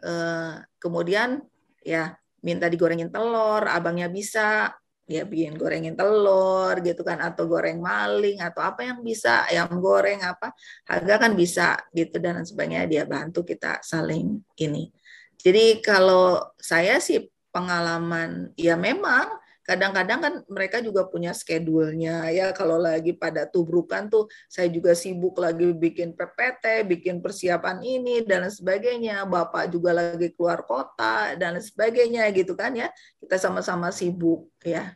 eh, 0.00 0.64
kemudian 0.80 1.44
ya 1.84 2.16
minta 2.40 2.72
digorengin 2.72 3.12
telur, 3.12 3.68
abangnya 3.68 4.08
bisa 4.08 4.72
ya 5.04 5.28
bikin 5.28 5.60
gorengin 5.60 5.92
telur 5.92 6.80
gitu 6.80 7.04
kan 7.04 7.20
atau 7.20 7.44
goreng 7.44 7.76
maling 7.76 8.40
atau 8.40 8.64
apa 8.64 8.88
yang 8.88 9.04
bisa 9.04 9.44
ayam 9.52 9.76
goreng 9.76 10.24
apa 10.24 10.56
harga 10.88 11.28
kan 11.28 11.36
bisa 11.36 11.76
gitu 11.92 12.16
dan 12.24 12.40
sebagainya 12.40 12.88
dia 12.88 13.04
bantu 13.04 13.44
kita 13.44 13.84
saling 13.84 14.40
ini. 14.56 14.88
Jadi 15.36 15.84
kalau 15.84 16.40
saya 16.56 16.96
sih 17.04 17.20
pengalaman 17.52 18.56
ya 18.56 18.80
memang 18.80 19.28
kadang-kadang 19.64 20.20
kan 20.20 20.34
mereka 20.44 20.84
juga 20.84 21.08
punya 21.08 21.32
schedule-nya 21.32 22.28
ya 22.28 22.52
kalau 22.52 22.76
lagi 22.76 23.16
pada 23.16 23.48
tubrukan 23.48 24.12
tuh 24.12 24.28
saya 24.44 24.68
juga 24.68 24.92
sibuk 24.92 25.40
lagi 25.40 25.72
bikin 25.72 26.12
PPT, 26.12 26.84
bikin 26.84 27.24
persiapan 27.24 27.80
ini 27.80 28.20
dan 28.28 28.44
sebagainya. 28.52 29.24
Bapak 29.24 29.72
juga 29.72 29.96
lagi 29.96 30.36
keluar 30.36 30.68
kota 30.68 31.32
dan 31.40 31.56
sebagainya 31.56 32.28
gitu 32.36 32.52
kan 32.52 32.76
ya. 32.76 32.92
Kita 33.16 33.40
sama-sama 33.40 33.88
sibuk 33.88 34.52
ya. 34.60 34.92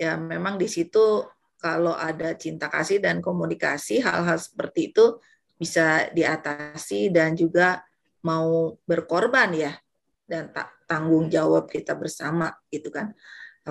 Ya 0.00 0.16
memang 0.16 0.56
di 0.56 0.64
situ 0.64 1.28
kalau 1.60 1.92
ada 1.92 2.32
cinta 2.40 2.72
kasih 2.72 3.04
dan 3.04 3.20
komunikasi 3.20 4.00
hal-hal 4.00 4.40
seperti 4.40 4.96
itu 4.96 5.20
bisa 5.60 6.08
diatasi 6.16 7.12
dan 7.12 7.36
juga 7.36 7.84
mau 8.24 8.80
berkorban 8.88 9.52
ya 9.52 9.76
dan 10.24 10.48
tanggung 10.88 11.28
jawab 11.28 11.68
kita 11.68 11.92
bersama 11.92 12.48
gitu 12.72 12.88
kan 12.88 13.12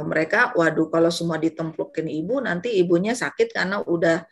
mereka 0.04 0.52
waduh 0.56 0.88
kalau 0.92 1.10
semua 1.10 1.38
ditemplukin 1.40 2.08
ibu 2.08 2.40
nanti 2.44 2.78
ibunya 2.80 3.16
sakit 3.16 3.52
karena 3.56 3.82
udah 3.84 4.24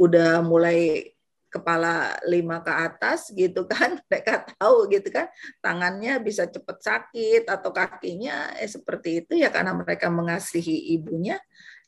udah 0.00 0.40
mulai 0.42 1.12
kepala 1.52 2.16
lima 2.24 2.64
ke 2.64 2.72
atas 2.72 3.28
gitu 3.36 3.68
kan. 3.68 4.00
Mereka 4.08 4.56
tahu 4.56 4.88
gitu 4.88 5.12
kan 5.12 5.28
tangannya 5.60 6.16
bisa 6.24 6.48
cepat 6.48 6.80
sakit 6.80 7.44
atau 7.44 7.70
kakinya 7.70 8.56
eh, 8.56 8.66
seperti 8.66 9.22
itu. 9.22 9.32
Ya 9.36 9.52
karena 9.52 9.76
mereka 9.76 10.08
mengasihi 10.08 10.96
ibunya 10.96 11.36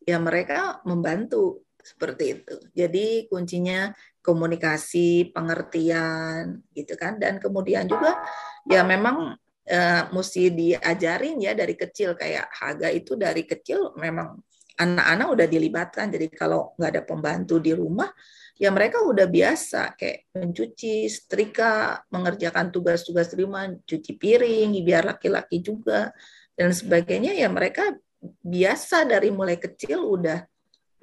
ya 0.05 0.21
mereka 0.21 0.85
membantu 0.85 1.65
seperti 1.81 2.25
itu. 2.41 2.57
Jadi 2.77 3.29
kuncinya 3.33 3.93
komunikasi, 4.21 5.33
pengertian 5.33 6.61
gitu 6.77 6.97
kan. 7.01 7.17
Dan 7.17 7.41
kemudian 7.41 7.89
juga 7.89 8.21
ya 8.69 8.85
memang 8.85 9.37
e, 9.65 9.79
mesti 10.13 10.53
diajarin 10.53 11.41
ya 11.41 11.53
dari 11.57 11.75
kecil. 11.75 12.15
Kayak 12.15 12.53
Haga 12.53 12.89
itu 12.93 13.17
dari 13.17 13.49
kecil 13.49 13.97
memang 13.97 14.39
anak-anak 14.77 15.29
udah 15.33 15.47
dilibatkan. 15.49 16.07
Jadi 16.13 16.27
kalau 16.31 16.77
nggak 16.77 16.91
ada 16.91 17.03
pembantu 17.03 17.57
di 17.59 17.73
rumah 17.73 18.13
ya 18.59 18.71
mereka 18.71 19.03
udah 19.03 19.27
biasa. 19.27 19.99
Kayak 19.99 20.31
mencuci, 20.37 21.09
setrika, 21.11 22.03
mengerjakan 22.13 22.71
tugas-tugas 22.71 23.33
rumah, 23.35 23.71
cuci 23.87 24.13
piring, 24.15 24.71
biar 24.85 25.09
laki-laki 25.17 25.61
juga 25.65 26.13
dan 26.55 26.71
sebagainya. 26.71 27.35
Ya 27.35 27.49
mereka 27.51 27.97
biasa 28.41 29.05
dari 29.05 29.29
mulai 29.33 29.61
kecil 29.61 30.01
udah 30.01 30.45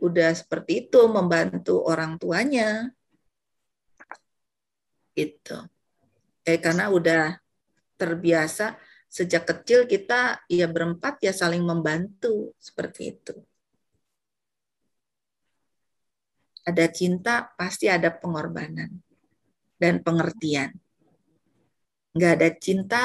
udah 0.02 0.30
seperti 0.34 0.90
itu 0.90 1.02
membantu 1.10 1.86
orang 1.86 2.18
tuanya. 2.18 2.90
Itu 5.12 5.68
eh 6.42 6.58
karena 6.58 6.90
udah 6.90 7.41
terbiasa 8.02 8.82
sejak 9.06 9.46
kecil 9.46 9.86
kita 9.86 10.42
ya 10.50 10.66
berempat 10.66 11.22
ya 11.22 11.30
saling 11.30 11.62
membantu 11.62 12.58
seperti 12.58 13.14
itu. 13.14 13.38
Ada 16.66 16.90
cinta 16.90 17.54
pasti 17.54 17.86
ada 17.86 18.10
pengorbanan 18.10 18.90
dan 19.78 20.02
pengertian. 20.02 20.74
Nggak 22.18 22.32
ada 22.38 22.50
cinta 22.58 23.02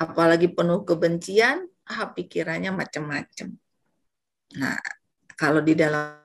apalagi 0.00 0.48
penuh 0.48 0.80
kebencian 0.88 1.68
ah 1.84 2.08
pikirannya 2.08 2.72
macam-macam 2.72 3.48
nah 4.56 4.80
kalau 5.36 5.60
di 5.60 5.76
dalam 5.76 6.16